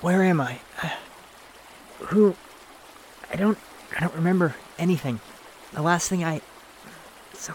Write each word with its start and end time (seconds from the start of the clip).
Where 0.00 0.22
am 0.22 0.40
I? 0.40 0.60
Who? 1.98 2.36
I 3.32 3.36
don't. 3.36 3.58
I 3.96 4.00
don't 4.00 4.14
remember 4.14 4.54
anything. 4.78 5.18
The 5.72 5.82
last 5.82 6.08
thing 6.08 6.22
I. 6.24 6.40
So. 7.34 7.54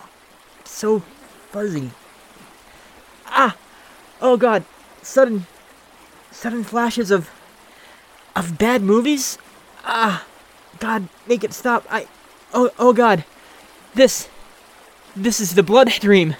So 0.65 0.99
fuzzy. 1.51 1.91
Ah! 3.28 3.55
Oh 4.21 4.36
god! 4.36 4.65
Sudden. 5.02 5.47
Sudden 6.32 6.66
flashes 6.66 7.09
of. 7.09 7.29
of 8.36 8.57
bad 8.57 8.82
movies? 8.82 9.38
Ah! 9.86 10.25
God, 10.79 11.07
make 11.25 11.43
it 11.45 11.54
stop. 11.54 11.86
I. 11.89 12.07
Oh, 12.54 12.70
oh 12.77 12.91
god. 12.91 13.23
This. 13.93 14.27
This 15.16 15.39
is 15.39 15.55
the 15.55 15.63
blood 15.63 15.89
dream. 15.89 16.36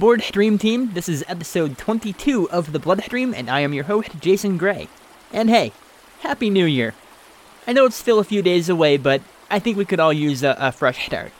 Aboard, 0.00 0.22
Dream 0.32 0.56
Team. 0.56 0.94
This 0.94 1.10
is 1.10 1.22
episode 1.28 1.76
22 1.76 2.48
of 2.50 2.72
The 2.72 2.78
Blood 2.78 3.04
Stream, 3.04 3.34
and 3.34 3.50
I 3.50 3.60
am 3.60 3.74
your 3.74 3.84
host, 3.84 4.18
Jason 4.18 4.56
Gray. 4.56 4.88
And 5.30 5.50
hey, 5.50 5.72
Happy 6.20 6.48
New 6.48 6.64
Year! 6.64 6.94
I 7.66 7.74
know 7.74 7.84
it's 7.84 7.96
still 7.96 8.18
a 8.18 8.24
few 8.24 8.40
days 8.40 8.70
away, 8.70 8.96
but 8.96 9.20
I 9.50 9.58
think 9.58 9.76
we 9.76 9.84
could 9.84 10.00
all 10.00 10.10
use 10.10 10.42
a, 10.42 10.56
a 10.58 10.72
fresh 10.72 11.04
start. 11.04 11.32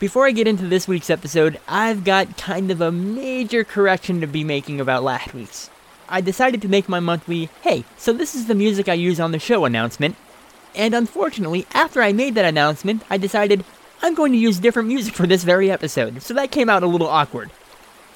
Before 0.00 0.26
I 0.26 0.32
get 0.32 0.48
into 0.48 0.66
this 0.66 0.88
week's 0.88 1.10
episode, 1.10 1.60
I've 1.68 2.02
got 2.02 2.36
kind 2.36 2.72
of 2.72 2.80
a 2.80 2.90
major 2.90 3.62
correction 3.62 4.20
to 4.20 4.26
be 4.26 4.42
making 4.42 4.80
about 4.80 5.04
last 5.04 5.32
week's. 5.32 5.70
I 6.08 6.20
decided 6.20 6.60
to 6.62 6.68
make 6.68 6.88
my 6.88 6.98
monthly, 6.98 7.50
hey, 7.62 7.84
so 7.96 8.12
this 8.12 8.34
is 8.34 8.48
the 8.48 8.54
music 8.56 8.88
I 8.88 8.94
use 8.94 9.20
on 9.20 9.30
the 9.30 9.38
show 9.38 9.64
announcement, 9.64 10.16
and 10.74 10.92
unfortunately, 10.92 11.68
after 11.72 12.02
I 12.02 12.12
made 12.12 12.34
that 12.34 12.44
announcement, 12.44 13.04
I 13.08 13.16
decided 13.16 13.64
I'm 14.02 14.16
going 14.16 14.32
to 14.32 14.38
use 14.38 14.58
different 14.58 14.88
music 14.88 15.14
for 15.14 15.28
this 15.28 15.44
very 15.44 15.70
episode, 15.70 16.20
so 16.20 16.34
that 16.34 16.50
came 16.50 16.68
out 16.68 16.82
a 16.82 16.88
little 16.88 17.06
awkward. 17.06 17.52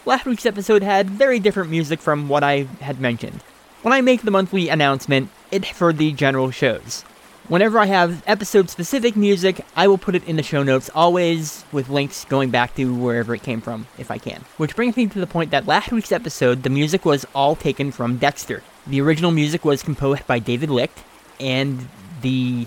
Last 0.05 0.27
week's 0.27 0.47
episode 0.47 0.83
had 0.83 1.09
very 1.09 1.39
different 1.39 1.71
music 1.71 2.01
from 2.01 2.29
what 2.29 2.43
I 2.43 2.63
had 2.81 3.01
mentioned. 3.01 3.41
When 3.83 3.93
I 3.93 4.01
make 4.01 4.23
the 4.23 4.33
monthly 4.33 4.69
announcement, 4.69 5.31
it's 5.53 5.69
for 5.69 5.93
the 5.93 6.11
general 6.11 6.51
shows. 6.51 7.03
Whenever 7.47 7.79
I 7.79 7.87
have 7.87 8.25
episode 8.27 8.69
specific 8.69 9.15
music, 9.15 9.65
I 9.77 9.87
will 9.87 9.99
put 9.99 10.17
it 10.17 10.27
in 10.27 10.35
the 10.35 10.43
show 10.43 10.65
notes, 10.65 10.91
always 10.93 11.65
with 11.71 11.89
links 11.89 12.25
going 12.25 12.51
back 12.51 12.75
to 12.75 12.93
wherever 12.93 13.33
it 13.33 13.45
came 13.45 13.61
from, 13.61 13.87
if 13.97 14.11
I 14.11 14.19
can. 14.19 14.45
Which 14.57 14.75
brings 14.75 14.97
me 14.97 15.07
to 15.07 15.21
the 15.21 15.27
point 15.27 15.53
that 15.53 15.69
last 15.69 15.93
week's 15.93 16.11
episode, 16.11 16.65
the 16.65 16.71
music 16.71 17.05
was 17.05 17.25
all 17.33 17.55
taken 17.55 17.93
from 17.93 18.19
Dexter. 18.19 18.65
The 18.89 19.01
original 19.01 19.31
music 19.31 19.65
was 19.65 19.85
composed 19.85 20.27
by 20.27 20.41
David 20.41 20.71
Licht, 20.71 20.99
and 21.39 21.89
the 22.23 22.67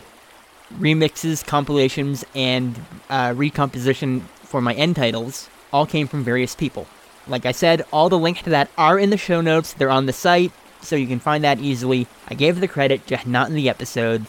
remixes, 0.79 1.45
compilations, 1.45 2.23
and 2.33 2.79
uh, 3.09 3.33
recomposition 3.35 4.21
for 4.21 4.61
my 4.61 4.73
end 4.73 4.95
titles 4.95 5.49
all 5.73 5.85
came 5.85 6.07
from 6.07 6.23
various 6.23 6.55
people. 6.55 6.87
Like 7.27 7.45
I 7.45 7.51
said, 7.51 7.85
all 7.91 8.09
the 8.09 8.19
links 8.19 8.43
to 8.43 8.49
that 8.51 8.69
are 8.77 8.99
in 8.99 9.09
the 9.09 9.17
show 9.17 9.41
notes. 9.41 9.73
They're 9.73 9.89
on 9.89 10.05
the 10.05 10.13
site, 10.13 10.51
so 10.81 10.95
you 10.95 11.07
can 11.07 11.19
find 11.19 11.43
that 11.43 11.59
easily. 11.59 12.07
I 12.27 12.35
gave 12.35 12.59
the 12.59 12.67
credit, 12.67 13.05
just 13.07 13.25
not 13.25 13.49
in 13.49 13.55
the 13.55 13.69
episode. 13.69 14.25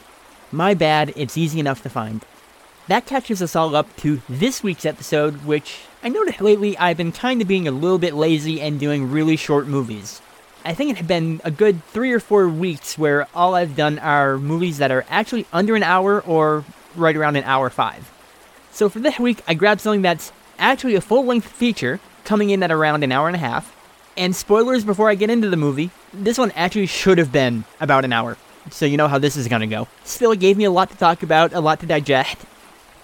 My 0.50 0.74
bad, 0.74 1.12
it's 1.16 1.36
easy 1.36 1.60
enough 1.60 1.82
to 1.82 1.90
find. 1.90 2.24
That 2.88 3.06
catches 3.06 3.42
us 3.42 3.56
all 3.56 3.74
up 3.74 3.94
to 3.96 4.22
this 4.28 4.62
week's 4.62 4.86
episode, 4.86 5.44
which 5.44 5.80
I 6.02 6.08
noticed 6.08 6.40
lately 6.40 6.78
I've 6.78 6.96
been 6.96 7.12
kind 7.12 7.42
of 7.42 7.48
being 7.48 7.66
a 7.66 7.72
little 7.72 7.98
bit 7.98 8.14
lazy 8.14 8.60
and 8.60 8.78
doing 8.78 9.10
really 9.10 9.36
short 9.36 9.66
movies. 9.66 10.22
I 10.64 10.72
think 10.72 10.90
it 10.90 10.96
had 10.96 11.08
been 11.08 11.40
a 11.44 11.50
good 11.50 11.84
three 11.86 12.12
or 12.12 12.20
four 12.20 12.48
weeks 12.48 12.96
where 12.96 13.26
all 13.34 13.54
I've 13.54 13.76
done 13.76 13.98
are 13.98 14.38
movies 14.38 14.78
that 14.78 14.90
are 14.90 15.04
actually 15.08 15.46
under 15.52 15.76
an 15.76 15.82
hour 15.82 16.20
or 16.22 16.64
right 16.94 17.16
around 17.16 17.36
an 17.36 17.44
hour 17.44 17.70
five. 17.70 18.10
So 18.72 18.88
for 18.88 19.00
this 19.00 19.18
week, 19.18 19.42
I 19.46 19.54
grabbed 19.54 19.80
something 19.80 20.02
that's 20.02 20.32
actually 20.58 20.94
a 20.94 21.00
full 21.00 21.24
length 21.24 21.48
feature 21.48 22.00
coming 22.26 22.50
in 22.50 22.62
at 22.62 22.70
around 22.70 23.02
an 23.02 23.12
hour 23.12 23.28
and 23.28 23.36
a 23.36 23.38
half. 23.38 23.74
And 24.16 24.36
spoilers 24.36 24.84
before 24.84 25.08
I 25.08 25.14
get 25.14 25.30
into 25.30 25.48
the 25.48 25.56
movie, 25.56 25.90
this 26.12 26.38
one 26.38 26.50
actually 26.52 26.86
should 26.86 27.18
have 27.18 27.32
been 27.32 27.64
about 27.80 28.04
an 28.04 28.12
hour. 28.12 28.36
So 28.70 28.84
you 28.84 28.96
know 28.96 29.08
how 29.08 29.18
this 29.18 29.36
is 29.36 29.48
gonna 29.48 29.66
go. 29.66 29.88
Still, 30.04 30.32
it 30.32 30.40
gave 30.40 30.56
me 30.56 30.64
a 30.64 30.70
lot 30.70 30.90
to 30.90 30.96
talk 30.96 31.22
about, 31.22 31.52
a 31.52 31.60
lot 31.60 31.80
to 31.80 31.86
digest. 31.86 32.38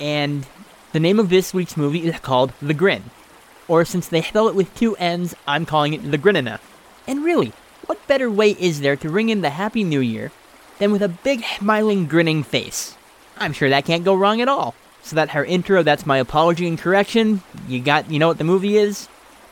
And 0.00 0.47
the 0.93 1.00
name 1.00 1.19
of 1.19 1.28
this 1.28 1.55
week's 1.55 1.77
movie 1.77 2.06
is 2.06 2.19
called 2.21 2.53
The 2.61 2.75
Grin. 2.75 3.05
Or 3.69 3.84
since 3.84 4.09
they 4.09 4.22
spell 4.22 4.49
it 4.49 4.55
with 4.55 4.75
two 4.75 4.97
N's, 4.97 5.34
I'm 5.47 5.65
calling 5.65 5.94
it 5.94 6.11
The 6.11 6.19
Grinina. 6.19 6.59
And 7.06 7.25
really, 7.25 7.53
what 7.87 8.06
better 8.06 8.31
way 8.31 8.50
is 8.50 8.81
there 8.81 8.97
to 8.97 9.09
ring 9.09 9.28
in 9.28 9.41
the 9.41 9.50
Happy 9.50 9.84
New 9.84 10.00
Year 10.00 10.32
than 10.78 10.93
with 10.93 11.03
a 11.03 11.09
big, 11.09 11.44
smiling, 11.44 12.06
grinning 12.06 12.43
face? 12.43 12.97
I'm 13.37 13.53
sure 13.53 13.69
that 13.69 13.84
can't 13.84 14.05
go 14.05 14.15
wrong 14.15 14.41
at 14.41 14.49
all. 14.49 14.75
So 15.03 15.16
that 15.16 15.31
her 15.31 15.44
intro, 15.44 15.82
that's 15.82 16.06
my 16.06 16.19
apology 16.19 16.66
and 16.66 16.78
correction. 16.78 17.43
You 17.66 17.81
got, 17.81 18.11
you 18.11 18.19
know 18.19 18.28
what 18.28 18.38
the 18.38 18.44
movie 18.44 18.77
is? 18.77 19.09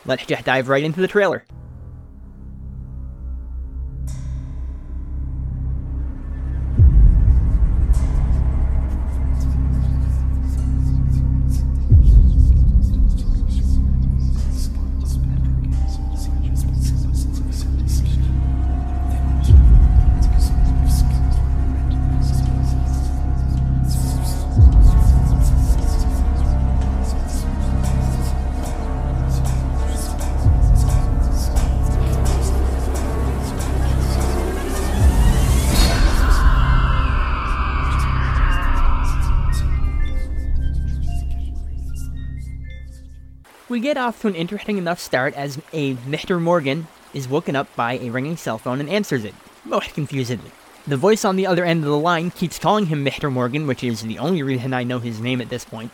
Let's 0.06 0.26
just 0.26 0.44
dive 0.44 0.68
right 0.68 0.82
into 0.82 1.00
the 1.00 1.08
trailer. 1.08 1.44
We 43.70 43.78
get 43.78 43.96
off 43.96 44.20
to 44.22 44.26
an 44.26 44.34
interesting 44.34 44.78
enough 44.78 44.98
start 44.98 45.32
as 45.34 45.56
a 45.72 45.94
Mr. 45.94 46.42
Morgan 46.42 46.88
is 47.14 47.28
woken 47.28 47.54
up 47.54 47.68
by 47.76 47.98
a 47.98 48.10
ringing 48.10 48.36
cell 48.36 48.58
phone 48.58 48.80
and 48.80 48.90
answers 48.90 49.24
it, 49.24 49.32
most 49.64 49.94
confusedly. 49.94 50.50
The 50.88 50.96
voice 50.96 51.24
on 51.24 51.36
the 51.36 51.46
other 51.46 51.64
end 51.64 51.84
of 51.84 51.90
the 51.90 51.96
line 51.96 52.32
keeps 52.32 52.58
calling 52.58 52.86
him 52.86 53.04
Mr. 53.04 53.30
Morgan, 53.30 53.68
which 53.68 53.84
is 53.84 54.02
the 54.02 54.18
only 54.18 54.42
reason 54.42 54.74
I 54.74 54.82
know 54.82 54.98
his 54.98 55.20
name 55.20 55.40
at 55.40 55.50
this 55.50 55.64
point. 55.64 55.92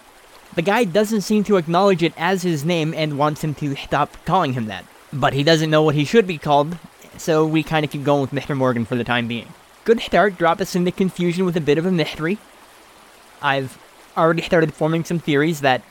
The 0.55 0.63
guy 0.63 0.85
doesn't 0.85 1.21
seem 1.21 1.45
to 1.45 1.59
acknowledge 1.59 2.03
it 2.03 2.15
as 2.17 2.45
his 2.45 2.65
name 2.65 2.95
and 2.95 3.19
wants 3.19 3.45
him 3.45 3.55
to 3.57 3.77
stop 3.77 4.17
calling 4.25 4.55
him 4.55 4.69
that. 4.69 4.87
But 5.13 5.35
he 5.35 5.43
doesn't 5.43 5.69
know 5.69 5.83
what 5.83 5.97
he 5.97 6.07
should 6.07 6.27
be 6.27 6.39
called, 6.39 6.79
so 7.19 7.45
we 7.45 7.63
kind 7.63 7.85
of 7.85 7.91
keep 7.91 8.05
going 8.05 8.23
with 8.23 8.31
Mr. 8.31 8.57
Morgan 8.57 8.87
for 8.87 8.97
the 8.97 9.05
time 9.05 9.29
being. 9.29 9.53
Good 9.85 10.01
start, 10.01 10.39
drop 10.39 10.63
us 10.63 10.75
into 10.75 10.93
confusion 10.93 11.45
with 11.45 11.59
a 11.59 11.61
bit 11.61 11.77
of 11.77 11.85
a 11.85 11.93
mystery. 11.93 12.39
I've 13.43 13.77
already 14.17 14.41
started 14.41 14.73
forming 14.73 15.05
some 15.05 15.19
theories 15.19 15.61
that 15.61 15.83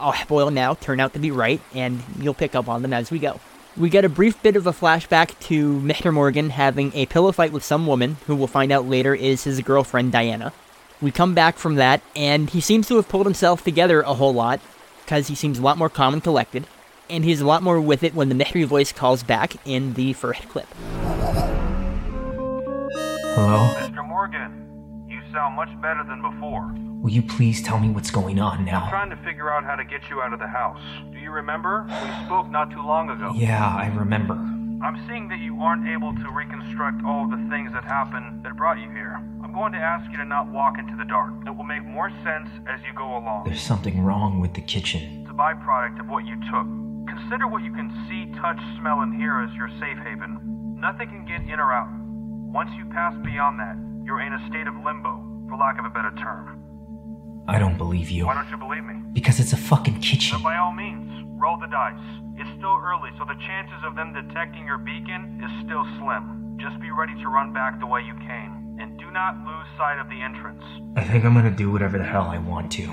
I'll 0.00 0.14
spoil 0.14 0.50
now 0.50 0.74
turn 0.74 0.98
out 0.98 1.12
to 1.12 1.18
be 1.18 1.30
right, 1.30 1.60
and 1.74 2.02
you'll 2.18 2.34
pick 2.34 2.54
up 2.54 2.68
on 2.68 2.82
them 2.82 2.92
as 2.92 3.10
we 3.10 3.18
go. 3.18 3.38
We 3.76 3.88
get 3.88 4.04
a 4.04 4.08
brief 4.08 4.42
bit 4.42 4.56
of 4.56 4.66
a 4.66 4.72
flashback 4.72 5.38
to 5.46 5.78
Mr. 5.80 6.12
Morgan 6.12 6.50
having 6.50 6.92
a 6.94 7.06
pillow 7.06 7.30
fight 7.32 7.52
with 7.52 7.62
some 7.62 7.86
woman, 7.86 8.16
who 8.26 8.34
we'll 8.34 8.46
find 8.46 8.72
out 8.72 8.86
later 8.86 9.14
is 9.14 9.44
his 9.44 9.60
girlfriend 9.60 10.10
Diana. 10.12 10.52
We 11.00 11.10
come 11.10 11.34
back 11.34 11.56
from 11.56 11.76
that, 11.76 12.02
and 12.16 12.50
he 12.50 12.60
seems 12.60 12.88
to 12.88 12.96
have 12.96 13.08
pulled 13.08 13.26
himself 13.26 13.62
together 13.62 14.00
a 14.00 14.14
whole 14.14 14.34
lot, 14.34 14.60
because 15.04 15.28
he 15.28 15.34
seems 15.34 15.58
a 15.58 15.62
lot 15.62 15.78
more 15.78 15.88
calm 15.88 16.14
and 16.14 16.22
collected, 16.22 16.66
and 17.08 17.24
he's 17.24 17.40
a 17.40 17.46
lot 17.46 17.62
more 17.62 17.80
with 17.80 18.02
it 18.02 18.14
when 18.14 18.28
the 18.28 18.34
mystery 18.34 18.64
voice 18.64 18.92
calls 18.92 19.22
back 19.22 19.54
in 19.66 19.94
the 19.94 20.12
first 20.14 20.48
clip. 20.48 20.66
Hello? 23.34 23.74
Mr. 23.78 24.06
Morgan, 24.06 24.59
you 24.59 24.59
sound 25.32 25.56
much 25.56 25.70
better 25.80 26.04
than 26.04 26.22
before. 26.22 26.74
Will 27.02 27.10
you 27.10 27.22
please 27.22 27.62
tell 27.62 27.78
me 27.78 27.88
what's 27.88 28.10
going 28.10 28.38
on 28.38 28.64
now? 28.64 28.84
I'm 28.84 28.90
trying 28.90 29.10
to 29.10 29.16
figure 29.24 29.50
out 29.50 29.64
how 29.64 29.76
to 29.76 29.84
get 29.84 30.10
you 30.10 30.20
out 30.20 30.32
of 30.32 30.38
the 30.38 30.46
house. 30.46 30.80
Do 31.12 31.18
you 31.18 31.30
remember? 31.30 31.86
We 31.88 32.26
spoke 32.26 32.50
not 32.50 32.70
too 32.70 32.82
long 32.82 33.08
ago. 33.08 33.32
Yeah, 33.34 33.66
I 33.66 33.86
remember. 33.96 34.34
I'm 34.34 34.96
seeing 35.08 35.28
that 35.28 35.38
you 35.40 35.60
aren't 35.60 35.88
able 35.88 36.14
to 36.14 36.30
reconstruct 36.30 37.04
all 37.04 37.24
of 37.24 37.30
the 37.30 37.48
things 37.48 37.72
that 37.72 37.84
happened 37.84 38.44
that 38.44 38.56
brought 38.56 38.78
you 38.78 38.90
here. 38.90 39.16
I'm 39.42 39.52
going 39.52 39.72
to 39.72 39.78
ask 39.78 40.10
you 40.10 40.16
to 40.18 40.24
not 40.24 40.48
walk 40.48 40.78
into 40.78 40.96
the 40.96 41.04
dark. 41.04 41.32
It 41.46 41.56
will 41.56 41.64
make 41.64 41.84
more 41.84 42.10
sense 42.22 42.48
as 42.68 42.80
you 42.86 42.92
go 42.96 43.16
along. 43.16 43.44
There's 43.44 43.60
something 43.60 44.00
wrong 44.02 44.40
with 44.40 44.54
the 44.54 44.62
kitchen. 44.62 45.22
It's 45.22 45.30
a 45.30 45.34
byproduct 45.34 46.00
of 46.00 46.08
what 46.08 46.24
you 46.24 46.36
took. 46.52 46.68
Consider 47.08 47.48
what 47.48 47.64
you 47.64 47.72
can 47.72 47.90
see, 48.08 48.32
touch, 48.40 48.60
smell, 48.78 49.00
and 49.00 49.14
hear 49.16 49.40
as 49.40 49.52
your 49.56 49.68
safe 49.80 49.98
haven. 50.04 50.76
Nothing 50.80 51.08
can 51.08 51.24
get 51.26 51.42
in 51.42 51.60
or 51.60 51.72
out. 51.72 51.88
Once 52.52 52.70
you 52.76 52.84
pass 52.86 53.14
beyond 53.24 53.58
that, 53.60 53.76
you're 54.10 54.26
in 54.26 54.32
a 54.32 54.42
state 54.50 54.66
of 54.66 54.74
limbo, 54.82 55.22
for 55.48 55.56
lack 55.56 55.78
of 55.78 55.84
a 55.84 55.88
better 55.88 56.10
term. 56.18 56.58
I 57.46 57.60
don't 57.60 57.78
believe 57.78 58.10
you. 58.10 58.26
Why 58.26 58.34
don't 58.34 58.50
you 58.50 58.56
believe 58.56 58.82
me? 58.82 58.96
Because 59.12 59.38
it's 59.38 59.52
a 59.52 59.56
fucking 59.56 60.00
kitchen. 60.00 60.34
Then 60.34 60.42
by 60.42 60.56
all 60.58 60.72
means, 60.72 61.06
roll 61.38 61.56
the 61.56 61.68
dice. 61.68 61.94
It's 62.34 62.50
still 62.58 62.74
early, 62.82 63.10
so 63.18 63.24
the 63.24 63.38
chances 63.46 63.78
of 63.86 63.94
them 63.94 64.12
detecting 64.12 64.66
your 64.66 64.78
beacon 64.78 65.38
is 65.46 65.50
still 65.64 65.86
slim. 66.02 66.58
Just 66.58 66.80
be 66.80 66.90
ready 66.90 67.14
to 67.22 67.28
run 67.28 67.52
back 67.52 67.78
the 67.78 67.86
way 67.86 68.02
you 68.02 68.14
came, 68.26 68.78
and 68.80 68.98
do 68.98 69.12
not 69.12 69.38
lose 69.46 69.68
sight 69.78 70.00
of 70.00 70.08
the 70.10 70.20
entrance. 70.20 70.64
I 70.96 71.04
think 71.04 71.24
I'm 71.24 71.32
gonna 71.32 71.52
do 71.52 71.70
whatever 71.70 71.96
the 71.96 72.04
hell 72.04 72.26
I 72.26 72.38
want 72.38 72.72
to. 72.72 72.86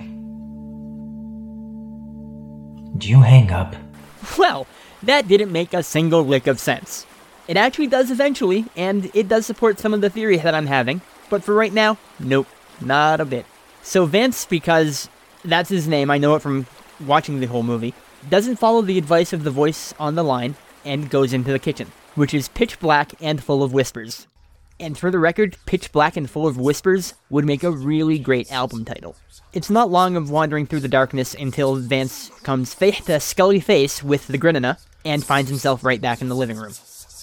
Do 2.95 3.09
you 3.09 3.21
hang 3.21 3.49
up? 3.51 3.75
Well, 4.37 4.67
that 5.01 5.27
didn't 5.27 5.51
make 5.51 5.73
a 5.73 5.81
single 5.81 6.23
lick 6.23 6.45
of 6.45 6.59
sense. 6.59 7.07
It 7.47 7.57
actually 7.57 7.87
does 7.87 8.11
eventually, 8.11 8.65
and 8.75 9.09
it 9.13 9.27
does 9.27 9.45
support 9.45 9.79
some 9.79 9.93
of 9.93 10.01
the 10.01 10.09
theory 10.09 10.37
that 10.37 10.53
I'm 10.53 10.67
having, 10.67 11.01
but 11.29 11.43
for 11.43 11.53
right 11.53 11.71
now, 11.71 11.97
nope, 12.19 12.47
not 12.81 13.21
a 13.21 13.25
bit. 13.25 13.45
So 13.83 14.05
Vance, 14.05 14.45
because 14.45 15.09
that's 15.45 15.69
his 15.69 15.87
name, 15.87 16.11
I 16.11 16.17
know 16.17 16.35
it 16.35 16.41
from 16.41 16.67
watching 17.05 17.39
the 17.39 17.47
whole 17.47 17.63
movie, 17.63 17.93
doesn't 18.29 18.57
follow 18.57 18.81
the 18.81 18.97
advice 18.97 19.31
of 19.31 19.43
the 19.43 19.51
voice 19.51 19.93
on 19.99 20.15
the 20.15 20.23
line 20.23 20.55
and 20.83 21.09
goes 21.09 21.31
into 21.31 21.51
the 21.51 21.59
kitchen, 21.59 21.91
which 22.15 22.33
is 22.33 22.49
pitch 22.49 22.79
black 22.79 23.13
and 23.21 23.41
full 23.41 23.63
of 23.63 23.73
whispers. 23.73 24.27
And 24.79 24.97
for 24.97 25.09
the 25.09 25.17
record, 25.17 25.57
Pitch 25.65 25.91
Black 25.91 26.15
and 26.17 26.29
Full 26.29 26.45
of 26.45 26.55
Whispers 26.55 27.15
would 27.31 27.45
make 27.45 27.63
a 27.63 27.71
really 27.71 28.19
great 28.19 28.51
album 28.51 28.85
title. 28.85 29.15
It's 29.51 29.71
not 29.71 29.89
long 29.89 30.15
of 30.15 30.29
wandering 30.29 30.67
through 30.67 30.81
the 30.81 30.87
darkness 30.87 31.33
until 31.33 31.77
Vance 31.77 32.29
comes 32.43 32.75
face 32.75 33.03
to 33.05 33.19
scully 33.19 33.59
face 33.59 34.03
with 34.03 34.27
the 34.27 34.37
Grinina 34.37 34.79
and 35.03 35.25
finds 35.25 35.49
himself 35.49 35.83
right 35.83 35.99
back 35.99 36.21
in 36.21 36.29
the 36.29 36.35
living 36.35 36.57
room. 36.57 36.73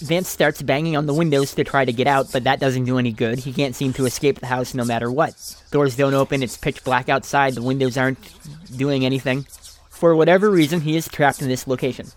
Vance 0.05 0.29
starts 0.29 0.61
banging 0.61 0.99
on 0.99 1.07
the 1.07 1.15
windows 1.15 1.55
to 1.55 1.65
try 1.65 1.83
to 1.83 1.93
get 1.93 2.07
out, 2.07 2.31
but 2.31 2.45
that 2.45 2.61
doesn't 2.61 2.85
do 2.85 2.99
any 2.99 3.11
good. 3.11 3.39
He 3.39 3.55
can't 3.55 3.75
seem 3.75 3.95
to 3.95 4.05
escape 4.05 4.39
the 4.39 4.47
house 4.47 4.75
no 4.75 4.85
matter 4.85 5.11
what. 5.11 5.35
Doors 5.71 5.97
don't 5.97 6.13
open, 6.13 6.43
it's 6.43 6.59
pitch 6.59 6.85
black 6.85 7.09
outside, 7.09 7.55
the 7.55 7.63
windows 7.63 7.97
aren't 7.97 8.19
doing 8.77 9.07
anything. 9.07 9.47
For 9.89 10.15
whatever 10.15 10.51
reason, 10.51 10.83
he 10.83 10.95
is 10.95 11.09
trapped 11.09 11.41
in 11.41 11.49
this 11.49 11.67
location. 11.67 12.09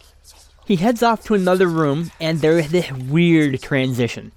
He 0.66 0.76
heads 0.76 1.02
off 1.02 1.24
to 1.26 1.34
another 1.34 1.68
room, 1.68 2.12
and 2.20 2.42
there 2.42 2.60
is 2.60 2.72
this 2.72 2.92
weird 2.92 3.62
transition. 3.62 4.34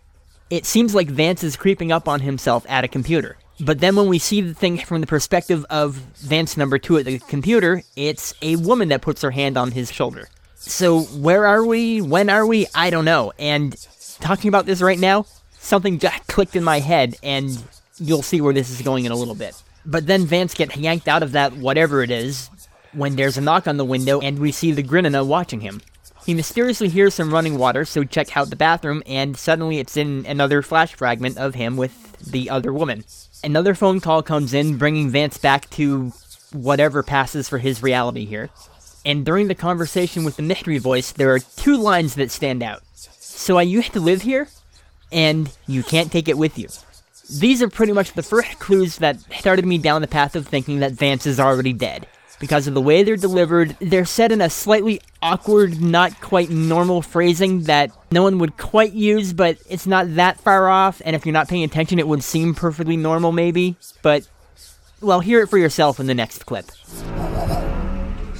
It 0.48 0.64
seems 0.64 0.94
like 0.94 1.08
Vance 1.08 1.42
is 1.42 1.56
creeping 1.56 1.90
up 1.90 2.06
on 2.06 2.20
himself 2.20 2.64
at 2.68 2.84
a 2.84 2.88
computer. 2.88 3.36
But 3.58 3.80
then 3.80 3.96
when 3.96 4.06
we 4.06 4.20
see 4.20 4.40
the 4.40 4.54
thing 4.54 4.78
from 4.78 5.00
the 5.00 5.08
perspective 5.08 5.66
of 5.68 5.94
Vance 5.94 6.56
number 6.56 6.78
two 6.78 6.98
at 6.98 7.04
the 7.04 7.18
computer, 7.18 7.82
it's 7.96 8.32
a 8.42 8.54
woman 8.56 8.88
that 8.90 9.02
puts 9.02 9.22
her 9.22 9.32
hand 9.32 9.56
on 9.56 9.72
his 9.72 9.90
shoulder. 9.90 10.28
So 10.62 11.00
where 11.00 11.46
are 11.46 11.64
we? 11.64 12.02
When 12.02 12.28
are 12.28 12.46
we? 12.46 12.66
I 12.74 12.90
don't 12.90 13.06
know. 13.06 13.32
And 13.38 13.74
talking 14.20 14.48
about 14.48 14.66
this 14.66 14.82
right 14.82 14.98
now, 14.98 15.24
something 15.58 15.98
just 15.98 16.26
clicked 16.26 16.54
in 16.54 16.62
my 16.62 16.80
head, 16.80 17.16
and 17.22 17.62
you'll 17.98 18.22
see 18.22 18.40
where 18.40 18.52
this 18.52 18.70
is 18.70 18.82
going 18.82 19.06
in 19.06 19.12
a 19.12 19.16
little 19.16 19.34
bit. 19.34 19.60
But 19.86 20.06
then 20.06 20.26
Vance 20.26 20.52
gets 20.52 20.76
yanked 20.76 21.08
out 21.08 21.22
of 21.22 21.32
that 21.32 21.56
whatever 21.56 22.02
it 22.02 22.10
is 22.10 22.50
when 22.92 23.16
there's 23.16 23.38
a 23.38 23.40
knock 23.40 23.66
on 23.66 23.78
the 23.78 23.84
window 23.84 24.20
and 24.20 24.38
we 24.38 24.52
see 24.52 24.72
the 24.72 24.82
Grinina 24.82 25.26
watching 25.26 25.60
him. 25.60 25.80
He 26.26 26.34
mysteriously 26.34 26.88
hears 26.88 27.14
some 27.14 27.32
running 27.32 27.56
water, 27.56 27.86
so 27.86 28.04
check 28.04 28.36
out 28.36 28.50
the 28.50 28.56
bathroom, 28.56 29.02
and 29.06 29.36
suddenly 29.36 29.78
it's 29.78 29.96
in 29.96 30.26
another 30.26 30.60
flash 30.60 30.94
fragment 30.94 31.38
of 31.38 31.54
him 31.54 31.78
with 31.78 32.18
the 32.18 32.50
other 32.50 32.72
woman. 32.72 33.04
Another 33.42 33.74
phone 33.74 34.00
call 34.00 34.22
comes 34.22 34.52
in, 34.52 34.76
bringing 34.76 35.08
Vance 35.08 35.38
back 35.38 35.70
to 35.70 36.12
whatever 36.52 37.02
passes 37.02 37.48
for 37.48 37.56
his 37.56 37.82
reality 37.82 38.26
here. 38.26 38.50
And 39.04 39.24
during 39.24 39.48
the 39.48 39.54
conversation 39.54 40.24
with 40.24 40.36
the 40.36 40.42
mystery 40.42 40.78
voice, 40.78 41.12
there 41.12 41.32
are 41.34 41.38
two 41.38 41.76
lines 41.76 42.14
that 42.16 42.30
stand 42.30 42.62
out. 42.62 42.82
So 42.94 43.56
I 43.56 43.62
used 43.62 43.92
to 43.94 44.00
live 44.00 44.22
here, 44.22 44.48
and 45.10 45.50
you 45.66 45.82
can't 45.82 46.12
take 46.12 46.28
it 46.28 46.36
with 46.36 46.58
you. 46.58 46.68
These 47.38 47.62
are 47.62 47.68
pretty 47.68 47.92
much 47.92 48.12
the 48.12 48.22
first 48.22 48.58
clues 48.58 48.96
that 48.98 49.18
started 49.38 49.64
me 49.64 49.78
down 49.78 50.02
the 50.02 50.08
path 50.08 50.36
of 50.36 50.46
thinking 50.46 50.80
that 50.80 50.92
Vance 50.92 51.26
is 51.26 51.40
already 51.40 51.72
dead 51.72 52.06
because 52.40 52.66
of 52.66 52.74
the 52.74 52.80
way 52.80 53.02
they're 53.02 53.16
delivered. 53.16 53.76
They're 53.80 54.04
said 54.04 54.32
in 54.32 54.40
a 54.40 54.50
slightly 54.50 55.00
awkward, 55.22 55.80
not 55.80 56.20
quite 56.20 56.50
normal 56.50 57.02
phrasing 57.02 57.62
that 57.64 57.92
no 58.10 58.24
one 58.24 58.38
would 58.38 58.56
quite 58.56 58.92
use, 58.92 59.32
but 59.32 59.58
it's 59.68 59.86
not 59.86 60.16
that 60.16 60.40
far 60.40 60.68
off, 60.68 61.00
and 61.04 61.14
if 61.14 61.24
you're 61.24 61.32
not 61.32 61.48
paying 61.48 61.64
attention, 61.64 61.98
it 61.98 62.08
would 62.08 62.24
seem 62.24 62.54
perfectly 62.54 62.96
normal, 62.96 63.30
maybe. 63.30 63.76
But, 64.02 64.26
well, 65.00 65.20
hear 65.20 65.42
it 65.42 65.48
for 65.48 65.58
yourself 65.58 66.00
in 66.00 66.06
the 66.06 66.14
next 66.14 66.46
clip. 66.46 66.66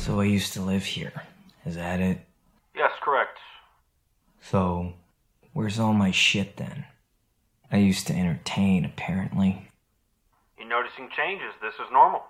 So 0.00 0.18
I 0.18 0.24
used 0.24 0.54
to 0.54 0.62
live 0.62 0.84
here. 0.84 1.12
Is 1.66 1.74
that 1.74 2.00
it? 2.00 2.20
Yes, 2.74 2.90
correct. 3.02 3.36
So, 4.40 4.94
where's 5.52 5.78
all 5.78 5.92
my 5.92 6.10
shit 6.10 6.56
then? 6.56 6.86
I 7.70 7.76
used 7.76 8.06
to 8.06 8.14
entertain, 8.14 8.86
apparently. 8.86 9.68
You're 10.58 10.68
noticing 10.68 11.10
changes. 11.14 11.52
This 11.60 11.74
is 11.74 11.92
normal. 11.92 12.22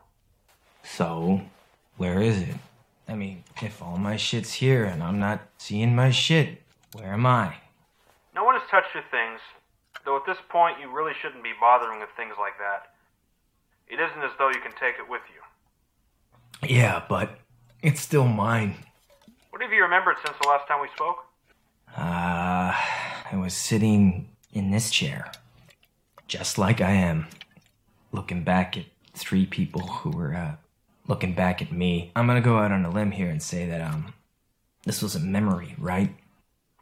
So, 0.83 1.43
where 1.97 2.21
is 2.21 2.43
it? 2.43 2.57
I 3.09 3.15
mean, 3.15 3.45
if 3.63 3.81
all 3.81 3.99
my 3.99 4.17
shit's 4.17 4.55
here 4.55 4.85
and 4.85 5.01
I'm 5.01 5.21
not 5.21 5.41
seeing 5.57 5.95
my 5.95 6.11
shit, 6.11 6.63
where 6.95 7.13
am 7.13 7.25
I? 7.25 7.55
No 8.35 8.43
one 8.43 8.59
has 8.59 8.69
touched 8.69 8.95
your 8.95 9.05
things, 9.13 9.39
though 10.05 10.17
at 10.17 10.27
this 10.27 10.39
point 10.49 10.81
you 10.81 10.93
really 10.93 11.15
shouldn't 11.23 11.45
be 11.45 11.53
bothering 11.61 12.01
with 12.01 12.11
things 12.17 12.35
like 12.37 12.59
that. 12.59 12.95
It 13.87 14.01
isn't 14.01 14.25
as 14.25 14.33
though 14.39 14.49
you 14.49 14.61
can 14.61 14.73
take 14.73 14.97
it 14.99 15.09
with 15.09 15.23
you. 15.33 16.69
Yeah, 16.69 17.05
but 17.09 17.39
it's 17.83 18.01
still 18.01 18.27
mine. 18.27 18.77
What 19.51 19.63
have 19.63 19.73
you 19.73 19.83
remembered 19.83 20.17
since 20.25 20.37
the 20.41 20.49
last 20.49 20.67
time 20.69 20.81
we 20.81 20.89
spoke? 20.95 21.25
Uh, 21.97 22.73
I 22.73 23.37
was 23.37 23.55
sitting 23.55 24.29
in 24.53 24.71
this 24.71 24.91
chair, 24.91 25.31
just 26.29 26.59
like 26.59 26.81
I 26.81 26.93
am, 26.93 27.27
looking 28.13 28.43
back 28.43 28.77
at 28.77 28.85
three 29.15 29.47
people 29.47 29.83
who 29.83 30.11
were 30.11 30.35
uh, 30.35 30.55
looking 31.09 31.35
back 31.35 31.61
at 31.61 31.73
me. 31.73 32.13
I'm 32.15 32.27
gonna 32.27 32.41
go 32.41 32.59
out 32.59 32.73
on 32.73 32.85
a 32.85 32.91
limb 32.91 33.11
here 33.11 33.29
and 33.29 33.43
say 33.43 33.67
that 33.67 33.81
um, 33.81 34.15
this 34.85 35.03
was 35.03 35.15
a 35.17 35.21
memory, 35.21 35.75
right? 35.79 36.15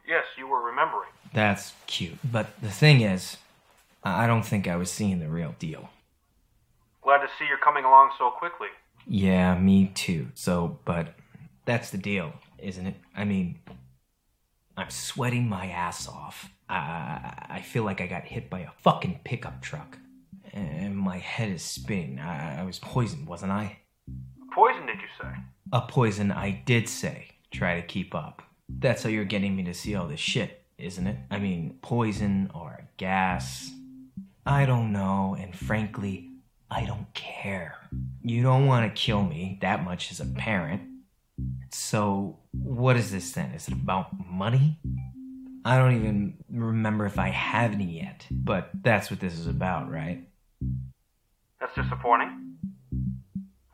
Yes, 0.07 0.25
you 0.37 0.47
were 0.47 0.61
remembering. 0.61 1.09
That's 1.33 1.73
cute. 1.87 2.17
But 2.23 2.59
the 2.61 2.71
thing 2.71 3.01
is, 3.01 3.37
I 4.03 4.23
I 4.23 4.27
don't 4.27 4.43
think 4.43 4.67
I 4.67 4.75
was 4.75 4.91
seeing 4.91 5.19
the 5.19 5.29
real 5.29 5.55
deal. 5.59 5.89
Glad 7.01 7.19
to 7.19 7.27
see 7.37 7.45
you're 7.47 7.57
coming 7.57 7.85
along 7.85 8.11
so 8.17 8.29
quickly. 8.29 8.67
Yeah, 9.09 9.57
me 9.57 9.91
too. 9.95 10.27
So, 10.35 10.79
but 10.85 11.15
that's 11.65 11.89
the 11.89 11.97
deal, 11.97 12.31
isn't 12.59 12.85
it? 12.85 12.95
I 13.17 13.25
mean, 13.25 13.59
I'm 14.77 14.91
sweating 14.91 15.49
my 15.49 15.65
ass 15.65 16.07
off. 16.07 16.51
I, 16.69 17.47
I 17.49 17.61
feel 17.61 17.83
like 17.83 18.01
I 18.01 18.07
got 18.07 18.25
hit 18.25 18.51
by 18.51 18.59
a 18.59 18.69
fucking 18.83 19.21
pickup 19.23 19.61
truck. 19.61 19.97
And 20.53 20.95
my 20.95 21.17
head 21.17 21.49
is 21.49 21.63
spinning. 21.63 22.19
I, 22.19 22.61
I 22.61 22.63
was 22.63 22.77
poisoned, 22.77 23.27
wasn't 23.27 23.51
I? 23.51 23.79
Poison, 24.53 24.85
did 24.85 24.97
you 24.97 25.07
say? 25.19 25.29
A 25.73 25.81
poison 25.81 26.31
I 26.31 26.61
did 26.65 26.87
say. 26.87 27.29
Try 27.51 27.81
to 27.81 27.87
keep 27.87 28.13
up. 28.13 28.43
That's 28.67 29.01
how 29.01 29.09
you're 29.09 29.25
getting 29.25 29.55
me 29.55 29.63
to 29.63 29.73
see 29.73 29.95
all 29.95 30.07
this 30.07 30.19
shit, 30.19 30.63
isn't 30.77 31.07
it? 31.07 31.17
I 31.31 31.39
mean, 31.39 31.79
poison 31.81 32.51
or 32.53 32.87
gas. 32.97 33.71
I 34.45 34.65
don't 34.65 34.91
know, 34.91 35.35
and 35.39 35.55
frankly, 35.55 36.28
I 36.71 36.85
don't 36.85 37.11
care. 37.13 37.75
You 38.21 38.43
don't 38.43 38.67
want 38.67 38.93
to 38.93 39.01
kill 39.01 39.23
me 39.23 39.57
that 39.61 39.83
much 39.83 40.11
as 40.11 40.19
a 40.19 40.25
parent. 40.25 40.81
So, 41.71 42.39
what 42.51 42.97
is 42.97 43.11
this 43.11 43.31
then? 43.31 43.51
Is 43.51 43.67
it 43.67 43.73
about 43.73 44.09
money? 44.27 44.79
I 45.65 45.77
don't 45.77 45.95
even 45.95 46.35
remember 46.51 47.05
if 47.05 47.19
I 47.19 47.29
have 47.29 47.73
any 47.73 47.99
yet, 47.99 48.25
but 48.31 48.69
that's 48.81 49.09
what 49.09 49.19
this 49.19 49.37
is 49.37 49.47
about, 49.47 49.91
right? 49.91 50.27
That's 51.59 51.75
disappointing. 51.75 52.55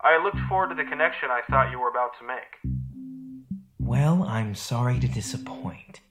I 0.01 0.21
looked 0.23 0.39
forward 0.47 0.69
to 0.69 0.75
the 0.75 0.89
connection 0.89 1.29
I 1.31 1.41
thought 1.49 1.71
you 1.71 1.79
were 1.79 1.89
about 1.89 2.11
to 2.19 2.27
make. 2.27 2.75
Well, 3.79 4.23
I'm 4.23 4.55
sorry 4.55 4.99
to 4.99 5.07
disappoint. 5.07 6.01